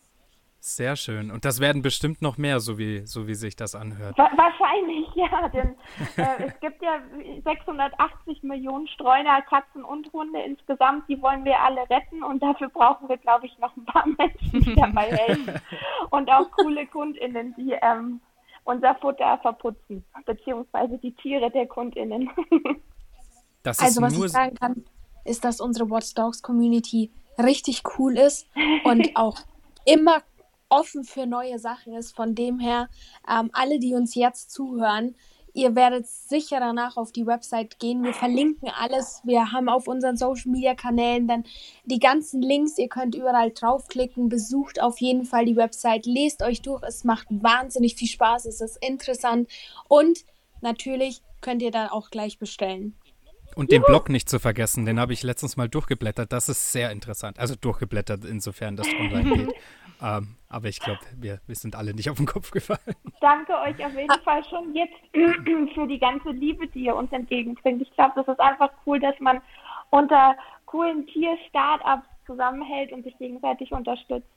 Sehr 0.62 0.98
schön. 0.98 1.32
Und 1.32 1.46
das 1.46 1.62
werden 1.62 1.82
bestimmt 1.82 2.22
noch 2.22 2.38
mehr, 2.38 2.60
so 2.60 2.78
wie, 2.78 3.06
so 3.06 3.28
wie 3.28 3.36
sich 3.36 3.56
das 3.56 3.76
anhört. 3.76 4.18
wahrscheinlich, 4.18 5.08
ja. 5.16 5.48
Denn 5.48 5.76
äh, 6.18 6.48
es 6.48 6.60
gibt 6.60 6.82
ja 6.82 7.00
680 7.46 8.44
Millionen 8.44 8.86
Streuner, 8.90 9.42
Katzen 9.44 9.86
und 9.86 10.12
Hunde 10.12 10.42
insgesamt. 10.42 11.08
Die 11.08 11.22
wollen 11.22 11.46
wir 11.46 11.58
alle 11.62 11.90
retten. 11.90 12.24
Und 12.24 12.44
dafür 12.44 12.68
brauchen 12.68 13.08
wir, 13.08 13.16
glaube 13.16 13.46
ich, 13.46 13.58
noch 13.60 13.76
ein 13.78 13.86
paar 13.86 14.06
Menschen, 14.18 14.60
die 14.60 14.76
dabei 14.76 15.04
helfen. 15.16 15.62
Und 16.10 16.30
auch 16.30 16.52
coole 16.52 16.86
KundInnen, 16.88 17.56
die 17.58 17.78
ähm, 17.82 18.20
unser 18.66 18.96
Futter 18.96 19.40
verputzen. 19.42 20.04
Beziehungsweise 20.26 20.98
die 20.98 21.14
Tiere 21.14 21.50
der 21.50 21.68
KundInnen. 21.68 22.30
also, 23.64 24.02
was 24.02 24.14
ich 24.14 24.30
sagen 24.30 24.56
kann, 24.56 24.84
ist, 25.30 25.46
dass 25.46 25.62
unsere 25.62 25.90
Watch 25.90 26.14
Dogs 26.16 26.42
Community 26.42 27.12
richtig 27.38 27.84
cool 27.98 28.18
ist 28.18 28.48
und 28.84 29.10
auch 29.16 29.40
immer 29.86 30.22
offen 30.70 31.04
für 31.04 31.26
neue 31.26 31.60
Sachen 31.60 31.94
ist. 31.94 32.16
Von 32.16 32.36
dem 32.36 32.60
her, 32.60 32.90
ähm, 33.30 33.50
alle, 33.54 33.80
die 33.80 33.96
uns 33.96 34.16
jetzt 34.16 34.52
zuhören, 34.52 35.16
ihr 35.54 35.76
werdet 35.76 36.08
sicher 36.08 36.60
danach 36.60 36.96
auf 36.98 37.12
die 37.12 37.26
Website 37.26 37.80
gehen. 37.80 38.04
Wir 38.04 38.14
verlinken 38.14 38.70
alles. 38.70 39.22
Wir 39.24 39.52
haben 39.52 39.68
auf 39.68 39.88
unseren 39.88 40.16
Social 40.16 40.52
Media 40.52 40.76
Kanälen 40.76 41.28
dann 41.28 41.44
die 41.86 42.00
ganzen 42.00 42.42
Links. 42.42 42.78
Ihr 42.78 42.88
könnt 42.88 43.16
überall 43.16 43.52
draufklicken. 43.52 44.30
Besucht 44.30 44.82
auf 44.82 45.00
jeden 45.00 45.26
Fall 45.26 45.46
die 45.46 45.56
Website. 45.56 46.06
Lest 46.06 46.44
euch 46.44 46.62
durch. 46.62 46.84
Es 46.84 47.04
macht 47.04 47.28
wahnsinnig 47.30 47.96
viel 47.96 48.08
Spaß. 48.08 48.46
Es 48.46 48.62
ist 48.62 48.78
interessant. 48.84 49.50
Und 49.88 50.20
natürlich 50.62 51.22
könnt 51.42 51.62
ihr 51.62 51.72
dann 51.72 51.90
auch 51.90 52.10
gleich 52.10 52.38
bestellen. 52.38 52.96
Und 53.56 53.72
den 53.72 53.82
Blog 53.82 54.10
nicht 54.10 54.30
zu 54.30 54.40
vergessen, 54.40 54.86
den 54.86 55.00
habe 55.00 55.14
ich 55.14 55.24
letztens 55.24 55.58
mal 55.58 55.68
durchgeblättert. 55.68 56.32
Das 56.32 56.50
ist 56.50 56.72
sehr 56.72 56.92
interessant. 56.92 57.40
Also 57.40 57.56
durchgeblättert, 57.56 58.26
insofern 58.26 58.76
das 58.76 58.88
online 58.88 59.36
geht. 59.36 59.54
ähm, 60.02 60.36
aber 60.48 60.68
ich 60.68 60.80
glaube, 60.80 61.00
wir, 61.18 61.42
wir 61.46 61.56
sind 61.56 61.76
alle 61.76 61.94
nicht 61.94 62.10
auf 62.10 62.18
den 62.18 62.26
Kopf 62.26 62.52
gefallen. 62.52 62.80
Danke 63.22 63.54
euch 63.60 63.84
auf 63.84 63.94
jeden 63.94 64.22
Fall 64.24 64.44
schon 64.50 64.74
jetzt 64.74 64.94
für 65.74 65.88
die 65.88 66.00
ganze 66.00 66.30
Liebe, 66.32 66.68
die 66.68 66.86
ihr 66.86 66.96
uns 66.96 67.12
entgegenbringt. 67.12 67.82
Ich 67.82 67.92
glaube, 67.92 68.14
das 68.16 68.28
ist 68.28 68.40
einfach 68.40 68.70
cool, 68.86 69.00
dass 69.00 69.20
man 69.20 69.42
unter 69.90 70.36
coolen 70.66 71.06
Tier-Startups 71.08 72.08
zusammenhält 72.26 72.92
und 72.92 73.04
sich 73.04 73.18
gegenseitig 73.18 73.72
unterstützt. 73.72 74.28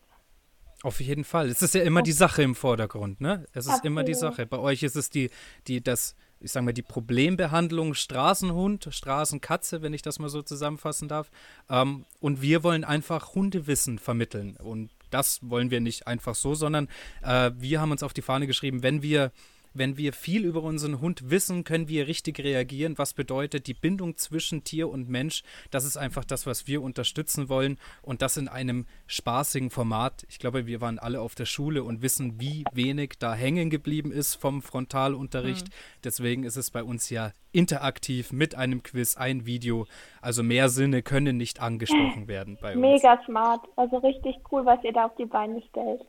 Auf 0.82 1.00
jeden 1.00 1.24
Fall. 1.24 1.48
Es 1.48 1.62
ist 1.62 1.74
ja 1.74 1.82
immer 1.82 2.02
die 2.02 2.12
Sache 2.12 2.42
im 2.42 2.54
Vordergrund, 2.56 3.20
ne? 3.20 3.46
Es 3.52 3.66
ist 3.66 3.72
Absolut. 3.72 3.84
immer 3.84 4.02
die 4.02 4.14
Sache. 4.14 4.46
Bei 4.46 4.58
euch 4.58 4.82
ist 4.82 4.96
es 4.96 5.10
die, 5.10 5.30
die, 5.68 5.82
das, 5.82 6.16
ich 6.42 6.52
sage 6.52 6.64
mal, 6.64 6.72
die 6.72 6.82
Problembehandlung 6.82 7.94
Straßenhund, 7.94 8.88
Straßenkatze, 8.90 9.82
wenn 9.82 9.94
ich 9.94 10.02
das 10.02 10.18
mal 10.18 10.28
so 10.28 10.42
zusammenfassen 10.42 11.08
darf. 11.08 11.30
Ähm, 11.70 12.04
und 12.20 12.42
wir 12.42 12.62
wollen 12.62 12.84
einfach 12.84 13.34
Hundewissen 13.34 13.98
vermitteln. 13.98 14.56
Und 14.56 14.90
das 15.10 15.38
wollen 15.42 15.70
wir 15.70 15.80
nicht 15.80 16.06
einfach 16.06 16.34
so, 16.34 16.54
sondern 16.54 16.88
äh, 17.22 17.52
wir 17.56 17.80
haben 17.80 17.92
uns 17.92 18.02
auf 18.02 18.12
die 18.12 18.22
Fahne 18.22 18.46
geschrieben, 18.46 18.82
wenn 18.82 19.02
wir 19.02 19.30
wenn 19.74 19.96
wir 19.96 20.12
viel 20.12 20.44
über 20.44 20.62
unseren 20.62 21.00
Hund 21.00 21.30
wissen, 21.30 21.64
können 21.64 21.88
wir 21.88 22.06
richtig 22.06 22.38
reagieren. 22.40 22.98
Was 22.98 23.14
bedeutet 23.14 23.66
die 23.66 23.74
Bindung 23.74 24.16
zwischen 24.16 24.64
Tier 24.64 24.88
und 24.88 25.08
Mensch? 25.08 25.42
Das 25.70 25.84
ist 25.84 25.96
einfach 25.96 26.24
das, 26.24 26.46
was 26.46 26.66
wir 26.66 26.82
unterstützen 26.82 27.48
wollen 27.48 27.78
und 28.02 28.22
das 28.22 28.36
in 28.36 28.48
einem 28.48 28.86
spaßigen 29.06 29.70
Format. 29.70 30.24
Ich 30.28 30.38
glaube, 30.38 30.66
wir 30.66 30.80
waren 30.80 30.98
alle 30.98 31.20
auf 31.20 31.34
der 31.34 31.46
Schule 31.46 31.84
und 31.84 32.02
wissen, 32.02 32.40
wie 32.40 32.64
wenig 32.72 33.14
da 33.18 33.34
hängen 33.34 33.70
geblieben 33.70 34.12
ist 34.12 34.36
vom 34.36 34.62
Frontalunterricht. 34.62 35.68
Mhm. 35.68 35.72
Deswegen 36.04 36.44
ist 36.44 36.56
es 36.56 36.70
bei 36.70 36.82
uns 36.82 37.10
ja 37.10 37.32
interaktiv 37.52 38.32
mit 38.32 38.54
einem 38.54 38.82
Quiz, 38.82 39.16
ein 39.16 39.46
Video. 39.46 39.86
Also 40.20 40.42
mehr 40.42 40.68
Sinne 40.68 41.02
können 41.02 41.36
nicht 41.36 41.60
angesprochen 41.60 42.26
werden 42.28 42.58
bei 42.60 42.72
uns. 42.72 42.80
Mega 42.80 43.20
smart. 43.24 43.60
Also 43.76 43.98
richtig 43.98 44.36
cool, 44.50 44.64
was 44.64 44.82
ihr 44.84 44.92
da 44.92 45.06
auf 45.06 45.14
die 45.16 45.26
Beine 45.26 45.62
stellt. 45.70 46.02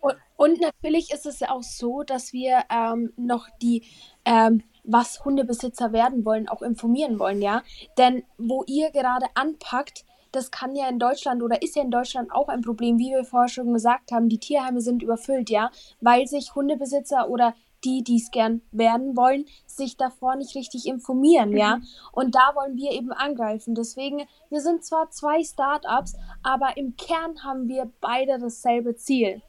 Und, 0.00 0.16
und 0.36 0.60
natürlich 0.60 1.12
ist 1.12 1.26
es 1.26 1.40
ja 1.40 1.50
auch 1.50 1.62
so, 1.62 2.02
dass 2.02 2.32
wir 2.32 2.62
ähm, 2.70 3.12
noch 3.16 3.48
die, 3.60 3.84
ähm, 4.24 4.62
was 4.84 5.24
Hundebesitzer 5.24 5.92
werden 5.92 6.24
wollen, 6.24 6.48
auch 6.48 6.62
informieren 6.62 7.18
wollen, 7.18 7.42
ja. 7.42 7.62
Denn 7.96 8.24
wo 8.38 8.64
ihr 8.66 8.90
gerade 8.90 9.26
anpackt, 9.34 10.04
das 10.32 10.50
kann 10.50 10.76
ja 10.76 10.88
in 10.88 10.98
Deutschland 10.98 11.42
oder 11.42 11.62
ist 11.62 11.76
ja 11.76 11.82
in 11.82 11.90
Deutschland 11.90 12.30
auch 12.32 12.48
ein 12.48 12.60
Problem, 12.60 12.98
wie 12.98 13.10
wir 13.10 13.24
vorher 13.24 13.48
schon 13.48 13.72
gesagt 13.72 14.12
haben, 14.12 14.28
die 14.28 14.38
Tierheime 14.38 14.80
sind 14.80 15.02
überfüllt, 15.02 15.50
ja, 15.50 15.70
weil 16.00 16.26
sich 16.26 16.54
Hundebesitzer 16.54 17.28
oder 17.28 17.54
die, 17.84 18.02
die 18.02 18.16
es 18.16 18.30
gern 18.30 18.60
werden 18.72 19.16
wollen, 19.16 19.46
sich 19.66 19.96
davor 19.96 20.36
nicht 20.36 20.54
richtig 20.56 20.86
informieren, 20.86 21.50
mhm. 21.50 21.56
ja. 21.56 21.80
Und 22.12 22.34
da 22.34 22.52
wollen 22.54 22.76
wir 22.76 22.92
eben 22.92 23.12
angreifen. 23.12 23.74
Deswegen, 23.74 24.22
wir 24.50 24.60
sind 24.60 24.84
zwar 24.84 25.10
zwei 25.10 25.42
Startups, 25.42 26.16
aber 26.42 26.76
im 26.76 26.96
Kern 26.96 27.44
haben 27.44 27.68
wir 27.68 27.90
beide 28.00 28.38
dasselbe 28.38 28.96
Ziel. 28.96 29.42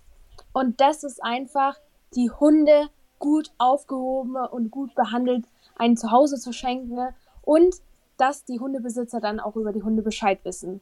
Und 0.54 0.82
das 0.82 1.04
ist 1.04 1.24
einfach, 1.24 1.78
die 2.16 2.32
Hunde 2.32 2.90
gut 3.20 3.52
aufgehoben 3.58 4.36
und 4.36 4.72
gut 4.72 4.96
behandelt 4.96 5.46
ein 5.76 5.98
Zuhause 5.98 6.40
zu 6.40 6.54
schenken 6.54 7.00
und 7.42 7.76
dass 8.18 8.46
die 8.46 8.60
Hundebesitzer 8.60 9.22
dann 9.22 9.40
auch 9.40 9.56
über 9.56 9.72
die 9.72 9.84
Hunde 9.84 10.02
Bescheid 10.02 10.40
wissen. 10.44 10.82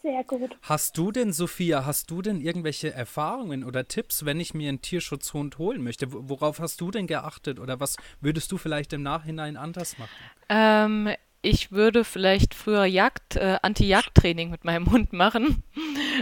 Sehr 0.00 0.24
gut. 0.24 0.56
Hast 0.62 0.98
du 0.98 1.12
denn, 1.12 1.32
Sophia, 1.32 1.86
hast 1.86 2.10
du 2.10 2.22
denn 2.22 2.40
irgendwelche 2.40 2.92
Erfahrungen 2.92 3.62
oder 3.62 3.86
Tipps, 3.86 4.24
wenn 4.24 4.40
ich 4.40 4.52
mir 4.52 4.68
einen 4.68 4.82
Tierschutzhund 4.82 5.58
holen 5.58 5.82
möchte? 5.82 6.08
Worauf 6.10 6.58
hast 6.58 6.80
du 6.80 6.90
denn 6.90 7.06
geachtet 7.06 7.60
oder 7.60 7.78
was 7.78 7.96
würdest 8.20 8.50
du 8.50 8.58
vielleicht 8.58 8.92
im 8.92 9.02
Nachhinein 9.04 9.56
anders 9.56 9.98
machen? 9.98 10.10
Ähm, 10.48 11.08
ich 11.42 11.72
würde 11.72 12.04
vielleicht 12.04 12.54
früher 12.54 12.84
Jagd, 12.84 13.34
äh, 13.34 13.58
Anti-Jagd-Training 13.60 14.50
mit 14.50 14.64
meinem 14.64 14.90
Hund 14.90 15.12
machen, 15.12 15.64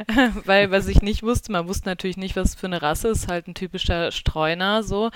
weil 0.46 0.70
was 0.70 0.88
ich 0.88 1.02
nicht 1.02 1.22
wusste, 1.22 1.52
man 1.52 1.68
wusste 1.68 1.88
natürlich 1.88 2.16
nicht, 2.16 2.36
was 2.36 2.54
für 2.54 2.66
eine 2.66 2.80
Rasse 2.80 3.08
ist, 3.08 3.28
halt 3.28 3.46
ein 3.46 3.54
typischer 3.54 4.12
Streuner 4.12 4.82
so. 4.82 5.10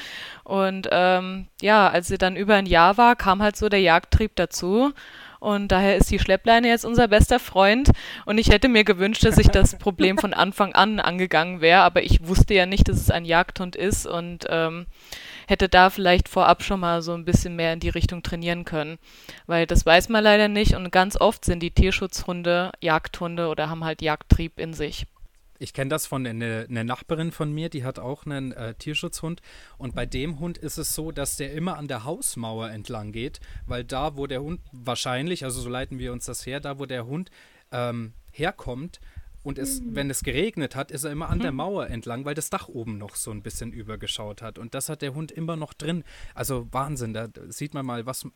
Und 0.44 0.88
ähm, 0.92 1.46
ja, 1.62 1.88
als 1.88 2.08
sie 2.08 2.18
dann 2.18 2.36
über 2.36 2.54
ein 2.54 2.66
Jahr 2.66 2.98
war, 2.98 3.16
kam 3.16 3.42
halt 3.42 3.56
so 3.56 3.70
der 3.70 3.80
Jagdtrieb 3.80 4.36
dazu. 4.36 4.92
Und 5.40 5.68
daher 5.68 5.96
ist 5.96 6.10
die 6.10 6.18
Schleppleine 6.18 6.68
jetzt 6.68 6.86
unser 6.86 7.08
bester 7.08 7.38
Freund. 7.38 7.90
Und 8.24 8.38
ich 8.38 8.48
hätte 8.48 8.68
mir 8.68 8.82
gewünscht, 8.82 9.24
dass 9.24 9.36
ich 9.36 9.48
das 9.48 9.78
Problem 9.78 10.16
von 10.16 10.32
Anfang 10.32 10.74
an 10.74 11.00
angegangen 11.00 11.60
wäre. 11.60 11.82
Aber 11.82 12.02
ich 12.02 12.26
wusste 12.26 12.54
ja 12.54 12.64
nicht, 12.64 12.88
dass 12.88 12.96
es 12.96 13.10
ein 13.10 13.26
Jagdhund 13.26 13.76
ist 13.76 14.06
und 14.06 14.46
ähm, 14.48 14.86
hätte 15.46 15.68
da 15.68 15.90
vielleicht 15.90 16.28
vorab 16.28 16.62
schon 16.62 16.80
mal 16.80 17.02
so 17.02 17.12
ein 17.14 17.24
bisschen 17.24 17.56
mehr 17.56 17.72
in 17.72 17.80
die 17.80 17.88
Richtung 17.88 18.22
trainieren 18.22 18.64
können. 18.64 18.98
Weil 19.46 19.66
das 19.66 19.84
weiß 19.86 20.08
man 20.08 20.24
leider 20.24 20.48
nicht. 20.48 20.74
Und 20.74 20.90
ganz 20.90 21.16
oft 21.20 21.44
sind 21.44 21.62
die 21.62 21.70
Tierschutzhunde 21.70 22.72
Jagdhunde 22.80 23.48
oder 23.48 23.68
haben 23.68 23.84
halt 23.84 24.02
Jagdtrieb 24.02 24.58
in 24.58 24.74
sich. 24.74 25.06
Ich 25.58 25.72
kenne 25.72 25.88
das 25.88 26.06
von 26.06 26.26
einer 26.26 26.66
eine 26.68 26.84
Nachbarin 26.84 27.30
von 27.30 27.52
mir, 27.52 27.68
die 27.68 27.84
hat 27.84 27.98
auch 27.98 28.26
einen 28.26 28.52
äh, 28.52 28.74
Tierschutzhund. 28.74 29.40
Und 29.78 29.94
bei 29.94 30.04
dem 30.04 30.40
Hund 30.40 30.58
ist 30.58 30.78
es 30.78 30.94
so, 30.94 31.12
dass 31.12 31.36
der 31.36 31.52
immer 31.52 31.78
an 31.78 31.88
der 31.88 32.04
Hausmauer 32.04 32.70
entlang 32.70 33.12
geht, 33.12 33.40
weil 33.66 33.84
da, 33.84 34.16
wo 34.16 34.26
der 34.26 34.42
Hund 34.42 34.60
wahrscheinlich, 34.72 35.44
also 35.44 35.60
so 35.60 35.68
leiten 35.68 35.98
wir 35.98 36.12
uns 36.12 36.26
das 36.26 36.44
her, 36.44 36.60
da, 36.60 36.78
wo 36.78 36.86
der 36.86 37.06
Hund 37.06 37.30
ähm, 37.70 38.14
herkommt, 38.32 39.00
und 39.44 39.58
es, 39.58 39.80
mhm. 39.80 39.94
wenn 39.94 40.10
es 40.10 40.24
geregnet 40.24 40.74
hat, 40.74 40.90
ist 40.90 41.04
er 41.04 41.12
immer 41.12 41.28
an 41.28 41.38
der 41.38 41.52
mhm. 41.52 41.58
Mauer 41.58 41.86
entlang, 41.88 42.24
weil 42.24 42.34
das 42.34 42.50
Dach 42.50 42.68
oben 42.68 42.98
noch 42.98 43.14
so 43.14 43.30
ein 43.30 43.42
bisschen 43.42 43.72
übergeschaut 43.72 44.42
hat. 44.42 44.58
Und 44.58 44.74
das 44.74 44.88
hat 44.88 45.02
der 45.02 45.14
Hund 45.14 45.30
immer 45.30 45.54
noch 45.54 45.74
drin. 45.74 46.02
Also 46.34 46.66
Wahnsinn, 46.72 47.12
da 47.12 47.28
sieht 47.48 47.74
man 47.74 47.84
mal, 47.84 48.06
was, 48.06 48.26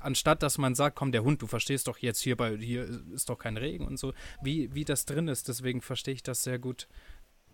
anstatt 0.00 0.42
dass 0.42 0.58
man 0.58 0.74
sagt, 0.74 0.96
komm, 0.96 1.12
der 1.12 1.22
Hund, 1.22 1.42
du 1.42 1.46
verstehst 1.46 1.86
doch 1.86 1.98
jetzt 1.98 2.20
hier 2.20 2.36
bei, 2.36 2.56
hier 2.56 2.88
ist 3.12 3.28
doch 3.28 3.38
kein 3.38 3.58
Regen 3.58 3.86
und 3.86 3.98
so, 3.98 4.14
wie, 4.42 4.74
wie 4.74 4.84
das 4.84 5.04
drin 5.04 5.28
ist. 5.28 5.48
Deswegen 5.48 5.82
verstehe 5.82 6.14
ich 6.14 6.22
das 6.22 6.42
sehr 6.42 6.58
gut. 6.58 6.88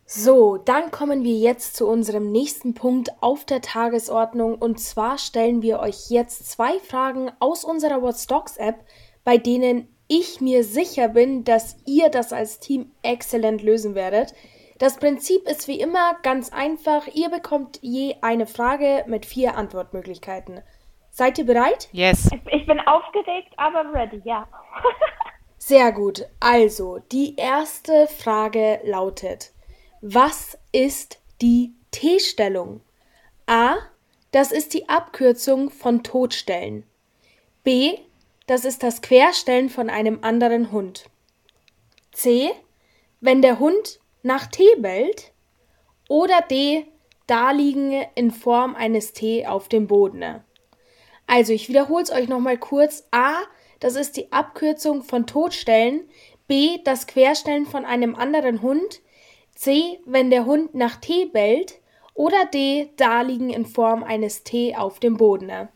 So, 0.06 0.56
dann 0.56 0.90
kommen 0.90 1.22
wir 1.22 1.36
jetzt 1.36 1.76
zu 1.76 1.86
unserem 1.86 2.32
nächsten 2.32 2.72
Punkt 2.74 3.10
auf 3.20 3.44
der 3.44 3.60
Tagesordnung. 3.60 4.54
Und 4.54 4.80
zwar 4.80 5.18
stellen 5.18 5.60
wir 5.62 5.80
euch 5.80 6.10
jetzt 6.10 6.48
zwei 6.48 6.78
Fragen 6.78 7.30
aus 7.40 7.64
unserer 7.64 8.00
What's 8.00 8.26
Dogs 8.26 8.56
App, 8.56 8.86
bei 9.24 9.36
denen 9.36 9.88
ich 10.08 10.40
mir 10.40 10.64
sicher 10.64 11.08
bin, 11.08 11.44
dass 11.44 11.76
ihr 11.86 12.08
das 12.08 12.32
als 12.32 12.58
Team 12.58 12.90
exzellent 13.02 13.62
lösen 13.62 13.94
werdet. 13.94 14.34
Das 14.78 14.96
Prinzip 14.96 15.42
ist 15.48 15.68
wie 15.68 15.80
immer 15.80 16.16
ganz 16.22 16.52
einfach. 16.52 17.06
Ihr 17.08 17.30
bekommt 17.30 17.78
je 17.82 18.16
eine 18.22 18.46
Frage 18.46 19.04
mit 19.06 19.26
vier 19.26 19.56
Antwortmöglichkeiten. 19.56 20.62
Seid 21.10 21.38
ihr 21.38 21.46
bereit? 21.46 21.88
Yes. 21.92 22.30
Ich 22.52 22.66
bin 22.66 22.80
aufgeregt, 22.80 23.52
aber 23.56 23.92
ready, 23.92 24.20
ja. 24.24 24.48
Sehr 25.58 25.90
gut. 25.92 26.24
Also, 26.38 27.00
die 27.10 27.34
erste 27.36 28.06
Frage 28.06 28.80
lautet: 28.84 29.52
Was 30.00 30.56
ist 30.72 31.20
die 31.42 31.74
T-Stellung? 31.90 32.80
A. 33.46 33.76
Das 34.30 34.52
ist 34.52 34.74
die 34.74 34.88
Abkürzung 34.88 35.70
von 35.70 36.02
Totstellen. 36.02 36.84
B. 37.64 37.98
Das 38.48 38.64
ist 38.64 38.82
das 38.82 39.02
Querstellen 39.02 39.68
von 39.68 39.90
einem 39.90 40.20
anderen 40.22 40.72
Hund. 40.72 41.04
C. 42.12 42.50
Wenn 43.20 43.42
der 43.42 43.58
Hund 43.58 44.00
nach 44.22 44.46
T 44.46 44.64
bellt. 44.78 45.32
Oder 46.08 46.40
D. 46.50 46.87
Daliegen 47.26 47.92
in 48.14 48.30
Form 48.30 48.74
eines 48.74 49.12
T 49.12 49.46
auf 49.46 49.68
dem 49.68 49.87
Boden. 49.87 50.24
Also, 51.26 51.52
ich 51.52 51.68
wiederhole 51.68 52.02
es 52.02 52.11
euch 52.11 52.26
nochmal 52.26 52.56
kurz. 52.56 53.06
A, 53.11 53.34
das 53.80 53.96
ist 53.96 54.16
die 54.16 54.32
Abkürzung 54.32 55.02
von 55.02 55.26
Totstellen. 55.26 56.08
B, 56.46 56.78
das 56.84 57.06
Querstellen 57.06 57.66
von 57.66 57.84
einem 57.84 58.14
anderen 58.14 58.62
Hund. 58.62 59.02
C, 59.54 60.00
wenn 60.06 60.30
der 60.30 60.46
Hund 60.46 60.74
nach 60.74 60.96
T 60.96 61.26
bellt. 61.26 61.80
Oder 62.14 62.46
D, 62.46 62.88
Daliegen 62.96 63.50
in 63.50 63.66
Form 63.66 64.02
eines 64.02 64.42
T 64.42 64.74
auf 64.74 65.00
dem 65.00 65.18
Boden. 65.18 65.68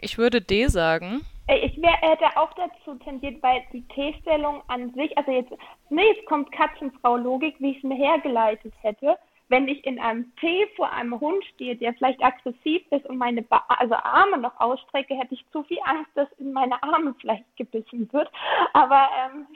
Ich 0.00 0.18
würde 0.18 0.40
D 0.40 0.68
sagen. 0.68 1.22
Ich 1.48 1.80
wär, 1.82 1.92
hätte 1.92 2.36
auch 2.36 2.52
dazu 2.54 2.94
tendiert, 2.96 3.42
weil 3.42 3.62
die 3.72 3.82
T-Stellung 3.88 4.62
an 4.68 4.92
sich, 4.94 5.16
also 5.18 5.32
jetzt, 5.32 5.52
nee, 5.90 6.06
jetzt 6.06 6.26
kommt 6.26 6.52
Katzenfrau-Logik, 6.52 7.56
wie 7.58 7.72
ich 7.72 7.78
es 7.78 7.82
mir 7.82 7.96
hergeleitet 7.96 8.72
hätte 8.80 9.18
wenn 9.52 9.68
ich 9.68 9.84
in 9.84 10.00
einem 10.00 10.34
Tee 10.36 10.66
vor 10.76 10.90
einem 10.90 11.20
Hund 11.20 11.44
stehe, 11.54 11.76
der 11.76 11.92
vielleicht 11.92 12.24
aggressiv 12.24 12.82
ist 12.90 13.04
und 13.06 13.18
meine 13.18 13.42
ba 13.42 13.62
also 13.68 13.94
Arme 13.94 14.38
noch 14.38 14.58
ausstrecke, 14.58 15.14
hätte 15.14 15.34
ich 15.34 15.44
zu 15.52 15.62
viel 15.64 15.78
Angst, 15.84 16.10
dass 16.14 16.26
in 16.38 16.52
meine 16.52 16.82
Arme 16.82 17.14
vielleicht 17.20 17.44
gebissen 17.56 18.10
wird. 18.12 18.30
Aber 18.72 19.08
ähm 19.22 19.46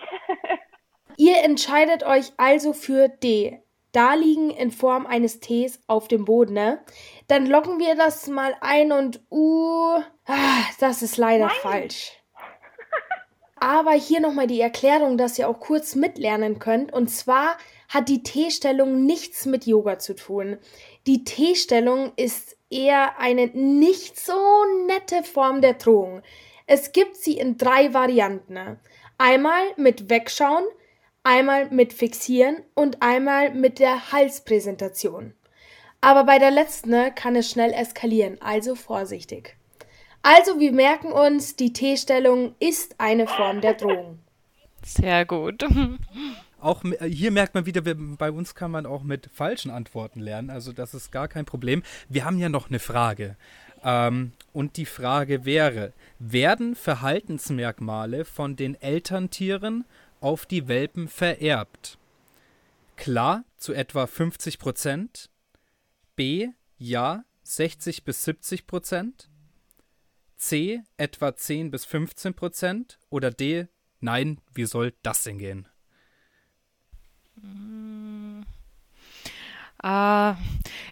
ihr 1.16 1.42
entscheidet 1.42 2.04
euch 2.04 2.32
also 2.36 2.74
für 2.74 3.08
D. 3.08 3.58
Da 3.96 4.12
liegen 4.12 4.50
in 4.50 4.70
Form 4.70 5.06
eines 5.06 5.40
Tees 5.40 5.80
auf 5.86 6.06
dem 6.06 6.26
Boden, 6.26 6.52
ne? 6.52 6.80
Dann 7.28 7.46
locken 7.46 7.78
wir 7.78 7.94
das 7.94 8.26
mal 8.26 8.54
ein 8.60 8.92
und 8.92 9.22
uh, 9.30 10.02
ah, 10.26 10.64
das 10.78 11.00
ist 11.00 11.16
leider 11.16 11.46
Nein. 11.46 11.56
falsch. 11.62 12.12
Aber 13.58 13.92
hier 13.92 14.20
nochmal 14.20 14.48
die 14.48 14.60
Erklärung, 14.60 15.16
dass 15.16 15.38
ihr 15.38 15.48
auch 15.48 15.60
kurz 15.60 15.94
mitlernen 15.94 16.58
könnt. 16.58 16.92
Und 16.92 17.08
zwar 17.08 17.56
hat 17.88 18.10
die 18.10 18.22
T-Stellung 18.22 19.06
nichts 19.06 19.46
mit 19.46 19.64
Yoga 19.64 19.98
zu 19.98 20.14
tun. 20.14 20.58
Die 21.06 21.24
T-Stellung 21.24 22.12
ist 22.16 22.58
eher 22.68 23.18
eine 23.18 23.46
nicht 23.46 24.20
so 24.20 24.34
nette 24.86 25.22
Form 25.22 25.62
der 25.62 25.72
Drohung. 25.72 26.20
Es 26.66 26.92
gibt 26.92 27.16
sie 27.16 27.38
in 27.38 27.56
drei 27.56 27.94
Varianten. 27.94 28.78
Einmal 29.16 29.62
mit 29.78 30.10
Wegschauen, 30.10 30.64
einmal 31.26 31.68
mit 31.70 31.92
Fixieren 31.92 32.58
und 32.74 33.02
einmal 33.02 33.52
mit 33.52 33.80
der 33.80 34.12
Halspräsentation. 34.12 35.34
Aber 36.00 36.24
bei 36.24 36.38
der 36.38 36.52
letzten 36.52 37.14
kann 37.16 37.34
es 37.34 37.50
schnell 37.50 37.72
eskalieren, 37.72 38.40
also 38.40 38.76
vorsichtig. 38.76 39.56
Also 40.22 40.60
wir 40.60 40.72
merken 40.72 41.10
uns, 41.10 41.56
die 41.56 41.72
T-Stellung 41.72 42.54
ist 42.60 42.94
eine 42.98 43.26
Form 43.26 43.60
der 43.60 43.74
Drohung. 43.74 44.20
Sehr 44.84 45.24
gut. 45.24 45.64
Auch 46.60 46.84
äh, 46.84 47.08
hier 47.08 47.32
merkt 47.32 47.54
man 47.54 47.66
wieder, 47.66 47.82
bei 47.82 48.30
uns 48.30 48.54
kann 48.54 48.70
man 48.70 48.86
auch 48.86 49.02
mit 49.02 49.28
falschen 49.32 49.70
Antworten 49.70 50.20
lernen. 50.20 50.50
Also 50.50 50.72
das 50.72 50.94
ist 50.94 51.10
gar 51.10 51.28
kein 51.28 51.44
Problem. 51.44 51.82
Wir 52.08 52.24
haben 52.24 52.38
ja 52.38 52.48
noch 52.48 52.68
eine 52.68 52.78
Frage. 52.78 53.36
Ähm, 53.84 54.32
und 54.52 54.76
die 54.76 54.86
Frage 54.86 55.44
wäre, 55.44 55.92
werden 56.18 56.76
Verhaltensmerkmale 56.76 58.24
von 58.24 58.56
den 58.56 58.80
Elterntieren 58.80 59.84
auf 60.20 60.46
die 60.46 60.68
Welpen 60.68 61.08
vererbt? 61.08 61.98
Klar, 62.96 63.44
zu 63.56 63.72
etwa 63.72 64.06
50 64.06 64.58
Prozent. 64.58 65.30
B, 66.14 66.48
ja, 66.78 67.24
60 67.42 68.04
bis 68.04 68.24
70 68.24 68.66
Prozent, 68.66 69.30
C 70.36 70.82
etwa 70.96 71.34
10 71.34 71.70
bis 71.70 71.84
15 71.84 72.34
Prozent 72.34 72.98
oder 73.08 73.30
D, 73.30 73.68
nein, 74.00 74.40
wie 74.52 74.66
soll 74.66 74.94
das 75.02 75.22
denn 75.22 75.38
gehen? 75.38 75.68
Äh, 79.86 80.34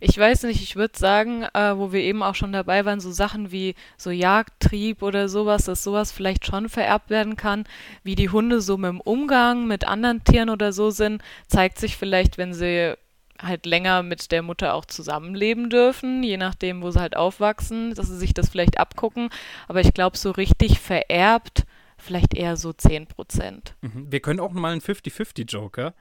ich 0.01 0.17
weiß 0.17 0.45
nicht, 0.45 0.63
ich 0.63 0.77
würde 0.77 0.97
sagen, 0.97 1.43
äh, 1.55 1.77
wo 1.77 1.93
wir 1.93 2.01
eben 2.01 2.23
auch 2.23 2.35
schon 2.35 2.53
dabei 2.53 2.85
waren, 2.85 3.01
so 3.01 3.11
Sachen 3.11 3.51
wie 3.51 3.75
so 3.97 4.11
Jagdtrieb 4.11 5.03
oder 5.03 5.29
sowas, 5.29 5.65
dass 5.65 5.83
sowas 5.83 6.13
vielleicht 6.13 6.47
schon 6.47 6.69
vererbt 6.69 7.11
werden 7.11 7.37
kann. 7.37 7.65
Wie 8.05 8.15
die 8.15 8.29
Hunde 8.29 8.61
so 8.61 8.77
mit 8.77 8.91
dem 8.91 9.01
Umgang 9.01 9.67
mit 9.67 9.87
anderen 9.87 10.23
Tieren 10.23 10.51
oder 10.51 10.73
so 10.73 10.91
sind, 10.91 11.23
zeigt 11.49 11.79
sich 11.79 11.97
vielleicht, 11.97 12.39
wenn 12.39 12.55
sie 12.55 12.95
halt 13.43 13.67
länger 13.67 14.05
mit 14.05 14.31
der 14.31 14.43
Mutter 14.43 14.75
auch 14.75 14.85
zusammenleben 14.85 15.69
dürfen, 15.69 16.23
je 16.23 16.37
nachdem, 16.37 16.83
wo 16.83 16.91
sie 16.93 17.01
halt 17.01 17.17
aufwachsen, 17.17 17.93
dass 17.95 18.07
sie 18.07 18.17
sich 18.17 18.33
das 18.33 18.49
vielleicht 18.49 18.79
abgucken. 18.79 19.29
Aber 19.67 19.81
ich 19.81 19.93
glaube, 19.93 20.17
so 20.17 20.31
richtig 20.31 20.79
vererbt, 20.79 21.65
vielleicht 21.99 22.35
eher 22.35 22.57
so 22.57 22.73
10 22.73 23.09
Prozent. 23.09 23.75
Mhm. 23.81 24.07
Wir 24.13 24.21
können 24.21 24.39
auch 24.39 24.53
mal 24.53 24.71
einen 24.71 24.81
50-50-Joker. 24.81 25.95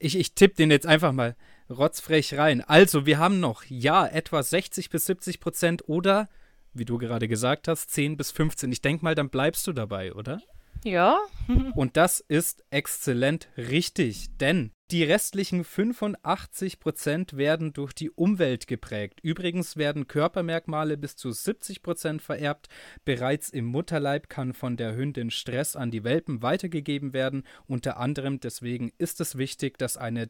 Ich, 0.00 0.18
ich 0.18 0.34
tippe 0.34 0.56
den 0.56 0.72
jetzt 0.72 0.86
einfach 0.86 1.12
mal 1.12 1.36
rotzfrech 1.70 2.34
rein. 2.34 2.62
Also, 2.62 3.06
wir 3.06 3.18
haben 3.18 3.40
noch, 3.40 3.64
ja, 3.68 4.06
etwa 4.06 4.42
60 4.42 4.90
bis 4.90 5.06
70 5.06 5.40
Prozent 5.40 5.88
oder, 5.88 6.28
wie 6.72 6.84
du 6.84 6.98
gerade 6.98 7.28
gesagt 7.28 7.68
hast, 7.68 7.90
10 7.90 8.16
bis 8.16 8.30
15. 8.30 8.70
Ich 8.72 8.82
denke 8.82 9.04
mal, 9.04 9.14
dann 9.14 9.30
bleibst 9.30 9.66
du 9.66 9.72
dabei, 9.72 10.12
oder? 10.14 10.40
Ja. 10.84 11.18
Und 11.74 11.96
das 11.96 12.20
ist 12.20 12.64
exzellent 12.70 13.48
richtig, 13.56 14.36
denn 14.38 14.72
die 14.92 15.02
restlichen 15.02 15.64
85 15.64 16.78
Prozent 16.78 17.36
werden 17.36 17.72
durch 17.72 17.92
die 17.92 18.10
Umwelt 18.10 18.68
geprägt. 18.68 19.18
Übrigens 19.20 19.76
werden 19.76 20.06
Körpermerkmale 20.06 20.96
bis 20.96 21.16
zu 21.16 21.32
70 21.32 21.82
Prozent 21.82 22.22
vererbt. 22.22 22.68
Bereits 23.04 23.48
im 23.48 23.64
Mutterleib 23.64 24.28
kann 24.28 24.54
von 24.54 24.76
der 24.76 24.94
Hündin 24.94 25.32
Stress 25.32 25.74
an 25.74 25.90
die 25.90 26.04
Welpen 26.04 26.42
weitergegeben 26.42 27.12
werden. 27.12 27.42
Unter 27.66 27.96
anderem 27.96 28.38
deswegen 28.38 28.92
ist 28.96 29.20
es 29.20 29.36
wichtig, 29.36 29.76
dass 29.76 29.96
eine, 29.96 30.28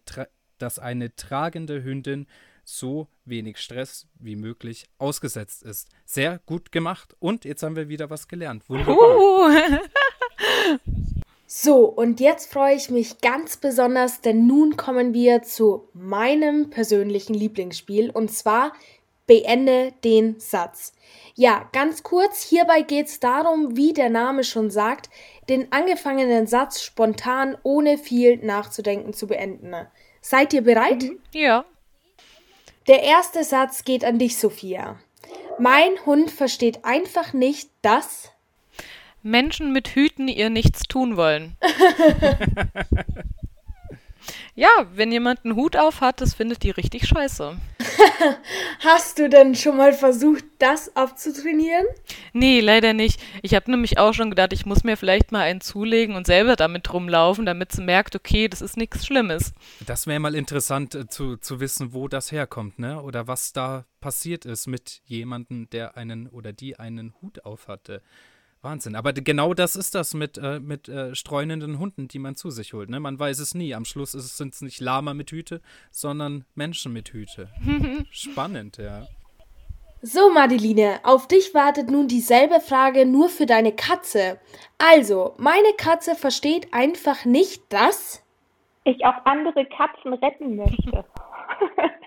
dass 0.59 0.79
eine 0.79 1.15
tragende 1.15 1.83
Hündin 1.83 2.27
so 2.65 3.09
wenig 3.25 3.59
Stress 3.59 4.07
wie 4.19 4.37
möglich 4.37 4.87
ausgesetzt 4.99 5.63
ist. 5.63 5.89
Sehr 6.05 6.41
gut 6.47 6.73
gemacht. 6.73 7.15
Und 7.21 7.45
jetzt 7.45 7.63
haben 7.63 7.77
wir 7.77 7.89
wieder 7.89 8.11
was 8.11 8.29
gelernt. 8.29 8.69
Wunderbar. 8.69 9.51
So, 11.49 11.85
und 11.85 12.19
jetzt 12.19 12.53
freue 12.53 12.75
ich 12.75 12.91
mich 12.91 13.21
ganz 13.21 13.57
besonders, 13.57 14.21
denn 14.21 14.49
nun 14.49 14.77
kommen 14.77 15.15
wir 15.15 15.43
zu 15.43 15.89
meinem 15.93 16.71
persönlichen 16.71 17.35
Lieblingsspiel 17.35 18.11
und 18.11 18.33
zwar 18.33 18.73
Beende 19.29 19.93
den 20.05 20.39
Satz. 20.39 20.93
Ja, 21.35 21.69
ganz 21.73 22.03
kurz, 22.03 22.43
hierbei 22.43 22.83
geht 22.83 23.07
es 23.07 23.21
darum, 23.21 23.77
wie 23.77 23.93
der 23.93 24.11
Name 24.11 24.45
schon 24.45 24.71
sagt, 24.71 25.11
den 25.49 25.71
angefangenen 25.73 26.47
Satz 26.47 26.83
spontan 26.83 27.57
ohne 27.63 27.99
viel 27.99 28.39
nachzudenken 28.39 29.13
zu 29.13 29.27
beenden. 29.27 29.75
Seid 30.29 30.53
ihr 30.55 30.63
bereit? 30.63 31.05
Mhm. 31.05 31.21
Ja. 31.33 31.65
Der 32.89 33.05
erste 33.05 33.45
Satz 33.45 33.85
geht 33.85 34.05
an 34.05 34.19
dich, 34.19 34.37
Sophia. 34.37 34.99
Mein 35.61 35.93
Hund 36.05 36.33
versteht 36.33 36.85
einfach 36.85 37.33
nicht, 37.33 37.71
dass 37.81 38.33
Menschen 39.23 39.73
mit 39.73 39.87
Hüten 39.87 40.27
ihr 40.27 40.51
nichts 40.51 40.83
tun 40.83 41.17
wollen. 41.17 41.57
ja, 44.57 44.69
wenn 44.95 45.13
jemand 45.13 45.45
einen 45.45 45.55
Hut 45.55 45.77
auf 45.77 46.01
hat, 46.01 46.21
das 46.21 46.35
findet 46.35 46.65
die 46.65 46.71
richtig 46.71 47.07
scheiße. 47.07 47.57
Hast 48.81 49.19
du 49.19 49.29
denn 49.29 49.55
schon 49.55 49.77
mal 49.77 49.93
versucht, 49.93 50.45
das 50.59 50.95
abzutrainieren? 50.97 51.85
Nee, 52.33 52.61
leider 52.61 52.93
nicht. 52.93 53.21
Ich 53.43 53.55
habe 53.55 53.71
nämlich 53.71 53.99
auch 53.99 54.15
schon 54.15 54.31
gedacht, 54.31 54.53
ich 54.53 54.67
muss 54.67 54.85
mir 54.85 54.97
vielleicht 54.97 55.33
mal 55.33 55.43
einen 55.43 55.61
zulegen 55.61 56.17
und 56.17 56.27
selber 56.27 56.57
damit 56.57 56.93
rumlaufen, 56.93 57.47
damit 57.47 57.73
sie 57.73 57.83
merkt, 57.83 58.17
okay, 58.17 58.49
das 58.49 58.63
ist 58.63 58.77
nichts 58.77 59.07
Schlimmes. 59.07 59.53
Das 59.87 60.07
wäre 60.07 60.21
mal 60.21 60.35
interessant 60.35 60.95
äh, 60.95 61.07
zu, 61.09 61.37
zu 61.37 61.61
wissen, 61.61 61.93
wo 61.93 62.09
das 62.09 62.33
herkommt, 62.33 62.79
ne? 62.79 63.03
Oder 63.03 63.27
was 63.27 63.53
da 63.53 63.85
passiert 64.01 64.45
ist 64.45 64.67
mit 64.67 65.01
jemandem, 65.05 65.69
der 65.71 65.97
einen 65.97 66.29
oder 66.29 66.53
die 66.53 66.79
einen 66.79 67.15
Hut 67.21 67.45
auf 67.45 67.69
hatte. 67.69 68.03
Wahnsinn. 68.67 68.97
Aber 68.97 69.13
genau 69.13 69.55
das 69.55 69.77
ist 69.77 69.95
das 69.95 70.13
mit, 70.13 70.39
äh, 70.39 70.59
mit 70.59 70.89
äh, 70.89 71.15
streunenden 71.15 71.79
Hunden, 71.79 72.09
die 72.09 72.19
man 72.19 72.35
zu 72.35 72.51
sich 72.51 72.73
holt. 72.73 72.91
Ne? 72.91 72.99
Man 72.99 73.19
weiß 73.19 73.39
es 73.39 73.55
nie. 73.55 73.75
Am 73.75 73.85
Schluss 73.85 74.13
sind 74.13 74.55
es 74.55 74.61
nicht 74.61 74.81
Lama 74.81 75.15
mit 75.15 75.31
Hüte, 75.31 75.61
sondern 75.93 76.45
Menschen 76.57 76.93
mit 76.93 77.13
Hüte. 77.13 77.49
Spannend, 78.11 78.79
ja. 78.79 79.07
So, 80.03 80.31
Madeline, 80.31 81.01
auf 81.05 81.29
dich 81.29 81.55
wartet 81.55 81.91
nun 81.91 82.09
dieselbe 82.09 82.61
Frage 82.61 83.07
nur 83.07 83.29
für 83.29 83.47
deine 83.47 83.73
Katze. 83.73 84.39
Also, 84.79 85.35
meine 85.39 85.73
Katze 85.79 86.17
versteht 86.17 86.75
einfach 86.75 87.25
nicht, 87.25 87.63
dass 87.73 88.23
ich 88.85 89.05
auch 89.05 89.25
andere 89.25 89.65
Katzen 89.67 90.13
retten 90.15 90.57
möchte. 90.57 91.05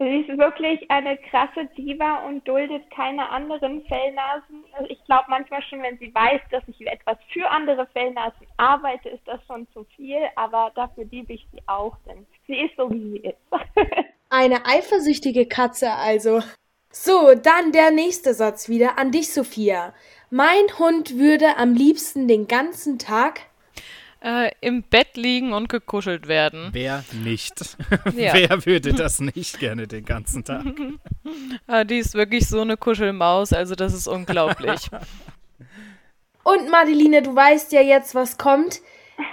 Sie 0.00 0.20
ist 0.20 0.38
wirklich 0.38 0.88
eine 0.90 1.16
krasse 1.16 1.66
Diva 1.76 2.26
und 2.26 2.46
duldet 2.46 2.88
keine 2.90 3.28
anderen 3.30 3.84
Fellnasen. 3.86 4.64
Also 4.72 4.88
ich 4.90 5.04
glaube 5.06 5.24
manchmal 5.28 5.60
schon, 5.62 5.82
wenn 5.82 5.98
sie 5.98 6.14
weiß, 6.14 6.40
dass 6.52 6.62
ich 6.68 6.86
etwas 6.86 7.18
für 7.32 7.50
andere 7.50 7.84
Fellnasen 7.88 8.46
arbeite, 8.58 9.08
ist 9.08 9.26
das 9.26 9.40
schon 9.46 9.66
zu 9.72 9.84
viel, 9.96 10.20
aber 10.36 10.70
dafür 10.76 11.04
liebe 11.10 11.32
ich 11.32 11.44
sie 11.52 11.60
auch, 11.66 11.96
denn 12.06 12.26
sie 12.46 12.60
ist 12.60 12.76
so, 12.76 12.88
wie 12.90 13.10
sie 13.10 13.28
ist. 13.28 13.38
eine 14.30 14.66
eifersüchtige 14.66 15.46
Katze 15.46 15.90
also. 15.90 16.42
So, 16.90 17.34
dann 17.34 17.72
der 17.72 17.90
nächste 17.90 18.34
Satz 18.34 18.68
wieder 18.68 18.98
an 18.98 19.10
dich, 19.10 19.32
Sophia. 19.32 19.92
Mein 20.30 20.78
Hund 20.78 21.18
würde 21.18 21.56
am 21.56 21.74
liebsten 21.74 22.28
den 22.28 22.46
ganzen 22.46 22.98
Tag 22.98 23.40
äh, 24.22 24.50
im 24.60 24.82
Bett 24.82 25.16
liegen 25.16 25.52
und 25.52 25.68
gekuschelt 25.68 26.28
werden. 26.28 26.70
Wer 26.72 27.04
nicht? 27.24 27.76
Ja. 28.14 28.32
Wer 28.34 28.66
würde 28.66 28.94
das 28.94 29.20
nicht 29.20 29.60
gerne 29.60 29.86
den 29.86 30.04
ganzen 30.04 30.44
Tag? 30.44 30.64
ah, 31.66 31.84
die 31.84 31.98
ist 31.98 32.14
wirklich 32.14 32.48
so 32.48 32.60
eine 32.60 32.76
Kuschelmaus, 32.76 33.52
also 33.52 33.74
das 33.74 33.92
ist 33.92 34.08
unglaublich. 34.08 34.88
und 36.42 36.70
Madeline, 36.70 37.22
du 37.22 37.34
weißt 37.34 37.72
ja 37.72 37.80
jetzt, 37.80 38.14
was 38.14 38.38
kommt. 38.38 38.80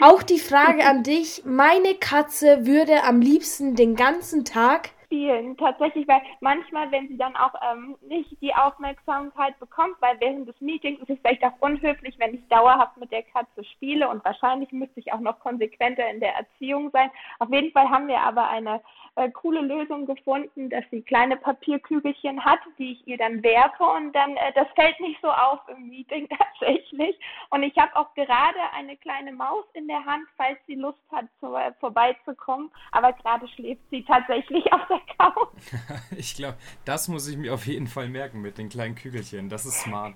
Auch 0.01 0.23
die 0.23 0.39
Frage 0.39 0.85
an 0.85 1.03
dich. 1.03 1.43
Meine 1.45 1.95
Katze 1.95 2.65
würde 2.65 3.03
am 3.03 3.21
liebsten 3.21 3.75
den 3.75 3.95
ganzen 3.95 4.43
Tag 4.45 4.89
spielen. 5.15 5.57
Tatsächlich, 5.57 6.07
weil 6.07 6.21
manchmal, 6.41 6.91
wenn 6.91 7.07
sie 7.07 7.17
dann 7.17 7.35
auch 7.35 7.53
ähm, 7.71 7.95
nicht 8.01 8.41
die 8.41 8.53
Aufmerksamkeit 8.53 9.57
bekommt, 9.59 9.95
weil 10.01 10.19
während 10.19 10.47
des 10.47 10.59
Meetings 10.59 10.99
ist 10.99 11.09
es 11.09 11.19
vielleicht 11.19 11.43
auch 11.43 11.59
unhöflich, 11.59 12.15
wenn 12.19 12.35
ich 12.35 12.47
dauerhaft 12.49 12.97
mit 12.97 13.11
der 13.11 13.23
Katze 13.23 13.63
spiele 13.63 14.09
und 14.09 14.23
wahrscheinlich 14.25 14.71
müsste 14.71 14.99
ich 14.99 15.13
auch 15.13 15.19
noch 15.19 15.39
konsequenter 15.39 16.09
in 16.09 16.19
der 16.19 16.35
Erziehung 16.35 16.89
sein. 16.91 17.09
Auf 17.39 17.49
jeden 17.51 17.71
Fall 17.71 17.89
haben 17.89 18.07
wir 18.07 18.19
aber 18.19 18.49
eine 18.49 18.81
äh, 19.15 19.29
coole 19.31 19.61
Lösung 19.61 20.05
gefunden, 20.05 20.69
dass 20.69 20.83
sie 20.91 21.01
kleine 21.01 21.37
Papierkügelchen 21.37 22.43
hat, 22.43 22.59
die 22.77 22.93
ich 22.93 23.07
ihr 23.07 23.17
dann 23.17 23.41
werfe 23.43 23.83
und 23.83 24.13
dann, 24.13 24.35
äh, 24.35 24.51
das 24.53 24.67
fällt 24.75 24.99
nicht 24.99 25.19
so 25.21 25.29
auf 25.29 25.59
im 25.69 25.87
Meeting 25.87 26.27
tatsächlich. 26.37 27.17
Und 27.49 27.63
ich 27.63 27.77
habe 27.77 27.95
auch 27.95 28.13
gerade 28.13 28.59
eine 28.73 28.97
kleine 28.97 29.31
Maus 29.31 29.65
in 29.73 29.87
der 29.87 30.03
Hand, 30.05 30.25
falls 30.35 30.57
sie 30.67 30.75
Lust 30.75 30.99
hat, 31.11 31.25
zu, 31.39 31.55
äh, 31.55 31.71
vorbeizukommen. 31.79 32.69
Aber 32.91 33.13
gerade 33.13 33.47
schläft 33.47 33.81
sie 33.89 34.03
tatsächlich 34.03 34.65
auf 34.73 34.81
der 34.89 35.01
Couch. 35.17 35.81
ich 36.17 36.35
glaube, 36.35 36.57
das 36.83 37.07
muss 37.07 37.27
ich 37.27 37.37
mir 37.37 37.53
auf 37.53 37.65
jeden 37.65 37.87
Fall 37.87 38.09
merken 38.09 38.41
mit 38.41 38.57
den 38.57 38.69
kleinen 38.69 38.95
Kügelchen. 38.95 39.49
Das 39.49 39.65
ist 39.65 39.79
smart. 39.81 40.15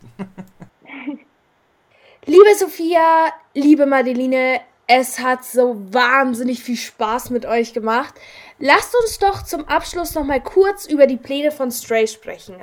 Liebe 2.25 2.55
Sophia, 2.55 3.31
liebe 3.53 3.85
Madeline, 3.85 4.59
es 4.91 5.19
hat 5.19 5.43
so 5.43 5.75
wahnsinnig 5.93 6.63
viel 6.63 6.75
Spaß 6.75 7.30
mit 7.30 7.45
euch 7.45 7.73
gemacht. 7.73 8.15
Lasst 8.58 8.95
uns 8.99 9.19
doch 9.19 9.43
zum 9.43 9.67
Abschluss 9.67 10.15
noch 10.15 10.23
mal 10.23 10.41
kurz 10.41 10.88
über 10.88 11.06
die 11.06 11.17
Pläne 11.17 11.52
von 11.52 11.69
Stray 11.69 12.08
sprechen. 12.08 12.56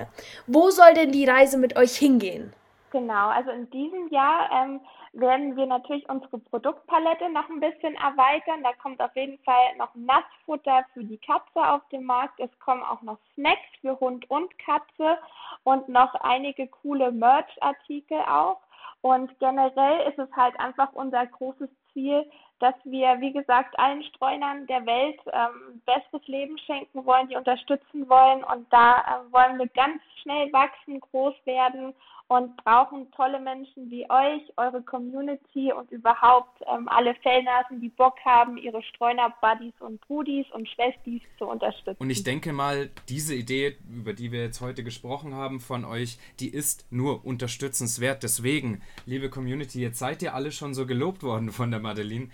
Wo 0.49 0.71
soll 0.71 0.93
denn 0.95 1.13
die 1.13 1.25
Reise 1.25 1.57
mit 1.57 1.77
euch 1.77 1.97
hingehen? 1.97 2.53
Genau, 2.91 3.29
also 3.29 3.51
in 3.51 3.71
diesem 3.71 4.09
Jahr 4.09 4.51
ähm, 4.53 4.81
werden 5.13 5.57
wir 5.57 5.67
natürlich 5.67 6.09
unsere 6.09 6.39
Produktpalette 6.39 7.31
noch 7.31 7.49
ein 7.49 7.61
bisschen 7.61 7.95
erweitern. 7.95 8.65
Da 8.65 8.73
kommt 8.83 9.01
auf 9.01 9.15
jeden 9.15 9.39
Fall 9.45 9.77
noch 9.79 9.95
Nassfutter 9.95 10.85
für 10.95 11.05
die 11.05 11.19
Katze 11.19 11.63
auf 11.63 11.83
den 11.93 12.05
Markt. 12.05 12.41
Es 12.41 12.51
kommen 12.59 12.83
auch 12.83 13.03
noch 13.03 13.19
Snacks 13.35 13.69
für 13.81 14.01
Hund 14.01 14.29
und 14.29 14.51
Katze 14.59 15.19
und 15.63 15.89
noch 15.89 16.13
einige 16.17 16.67
coole 16.67 17.13
Merch-Artikel 17.13 18.19
auch. 18.23 18.59
Und 19.03 19.39
generell 19.39 20.09
ist 20.09 20.19
es 20.19 20.29
halt 20.35 20.59
einfach 20.59 20.93
unser 20.93 21.25
großes 21.27 21.69
Ziel, 21.97 22.31
dass 22.61 22.75
wir, 22.85 23.21
wie 23.21 23.33
gesagt, 23.33 23.79
allen 23.79 24.03
Streunern 24.05 24.67
der 24.67 24.85
Welt 24.85 25.19
ähm, 25.33 25.81
bestes 25.87 26.27
Leben 26.29 26.59
schenken 26.59 27.05
wollen, 27.07 27.29
die 27.29 27.37
unterstützen 27.37 28.09
wollen. 28.09 28.45
Und 28.45 28.71
da 28.71 28.99
äh, 28.99 29.33
wollen 29.33 29.59
wir 29.59 29.69
ganz 29.69 30.03
schnell 30.23 30.53
wachsen, 30.53 31.01
groß 31.01 31.35
werden 31.47 31.95
und 32.29 32.57
brauchen 32.57 33.11
tolle 33.13 33.41
Menschen 33.41 33.89
wie 33.91 34.05
euch, 34.11 34.43
eure 34.57 34.83
Community 34.83 35.73
und 35.73 35.91
überhaupt 35.93 36.61
ähm, 36.67 36.89
alle 36.89 37.15
Fellnasen, 37.23 37.81
die 37.81 37.89
Bock 37.89 38.17
haben, 38.25 38.57
ihre 38.57 38.83
Streuner-Buddies 38.83 39.75
und 39.79 40.01
Brudis 40.01 40.47
und 40.53 40.69
Schwestis 40.69 41.23
zu 41.39 41.47
unterstützen. 41.47 42.01
Und 42.01 42.11
ich 42.11 42.25
denke 42.25 42.53
mal, 42.53 42.91
diese 43.09 43.35
Idee, 43.35 43.77
über 43.89 44.13
die 44.13 44.33
wir 44.33 44.43
jetzt 44.43 44.61
heute 44.61 44.83
gesprochen 44.83 45.35
haben 45.35 45.61
von 45.61 45.85
euch, 45.85 46.19
die 46.41 46.49
ist 46.49 46.87
nur 46.91 47.25
unterstützenswert. 47.25 48.25
Deswegen, 48.25 48.83
liebe 49.05 49.31
Community, 49.31 49.81
jetzt 49.81 50.01
seid 50.01 50.21
ihr 50.23 50.35
alle 50.35 50.51
schon 50.51 50.75
so 50.75 50.85
gelobt 50.85 51.23
worden 51.23 51.53
von 51.53 51.71
der 51.71 51.81
Madeline. 51.81 52.29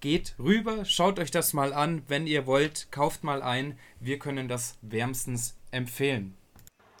Geht 0.00 0.34
rüber, 0.38 0.84
schaut 0.84 1.20
euch 1.20 1.30
das 1.30 1.52
mal 1.52 1.72
an. 1.72 2.02
Wenn 2.08 2.26
ihr 2.26 2.46
wollt, 2.46 2.90
kauft 2.90 3.22
mal 3.22 3.42
ein. 3.42 3.78
Wir 4.00 4.18
können 4.18 4.48
das 4.48 4.78
wärmstens 4.82 5.56
empfehlen. 5.70 6.36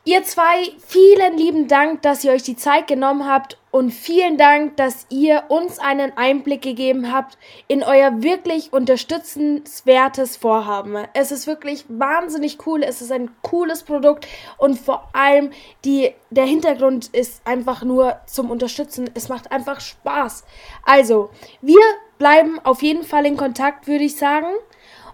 Ihr 0.08 0.24
zwei, 0.24 0.72
vielen 0.86 1.36
lieben 1.36 1.68
Dank, 1.68 2.00
dass 2.00 2.24
ihr 2.24 2.32
euch 2.32 2.42
die 2.42 2.56
Zeit 2.56 2.86
genommen 2.86 3.26
habt 3.26 3.58
und 3.70 3.90
vielen 3.90 4.38
Dank, 4.38 4.74
dass 4.78 5.04
ihr 5.10 5.44
uns 5.48 5.78
einen 5.78 6.16
Einblick 6.16 6.62
gegeben 6.62 7.12
habt 7.12 7.36
in 7.66 7.82
euer 7.82 8.22
wirklich 8.22 8.72
unterstützenswertes 8.72 10.38
Vorhaben. 10.38 10.96
Es 11.12 11.30
ist 11.30 11.46
wirklich 11.46 11.84
wahnsinnig 11.88 12.56
cool, 12.66 12.82
es 12.84 13.02
ist 13.02 13.12
ein 13.12 13.28
cooles 13.42 13.82
Produkt 13.82 14.26
und 14.56 14.80
vor 14.80 15.10
allem 15.12 15.50
die, 15.84 16.14
der 16.30 16.46
Hintergrund 16.46 17.08
ist 17.08 17.46
einfach 17.46 17.82
nur 17.82 18.18
zum 18.24 18.50
Unterstützen. 18.50 19.10
Es 19.12 19.28
macht 19.28 19.52
einfach 19.52 19.78
Spaß. 19.78 20.46
Also, 20.86 21.28
wir 21.60 21.82
bleiben 22.16 22.58
auf 22.64 22.80
jeden 22.80 23.02
Fall 23.02 23.26
in 23.26 23.36
Kontakt, 23.36 23.86
würde 23.86 24.04
ich 24.04 24.16
sagen. 24.16 24.54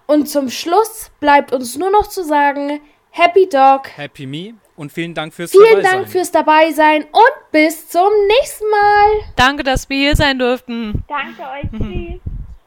Und 0.07 0.29
zum 0.29 0.49
Schluss 0.49 1.11
bleibt 1.19 1.51
uns 1.51 1.77
nur 1.77 1.91
noch 1.91 2.07
zu 2.07 2.23
sagen, 2.23 2.79
Happy 3.09 3.49
Dog. 3.49 3.89
Happy 3.97 4.25
Me 4.25 4.53
und 4.75 4.91
vielen 4.91 5.13
Dank 5.13 5.33
fürs 5.33 5.51
Vielen 5.51 5.83
Dank 5.83 6.09
fürs 6.09 6.31
dabei 6.31 6.71
sein 6.71 7.03
und 7.03 7.51
bis 7.51 7.87
zum 7.89 8.09
nächsten 8.27 8.69
Mal. 8.69 9.05
Danke, 9.35 9.63
dass 9.63 9.89
wir 9.89 9.97
hier 9.97 10.15
sein 10.15 10.39
durften. 10.39 11.03
Danke 11.07 11.41
euch. 11.41 11.69
Tschüss. 11.71 12.21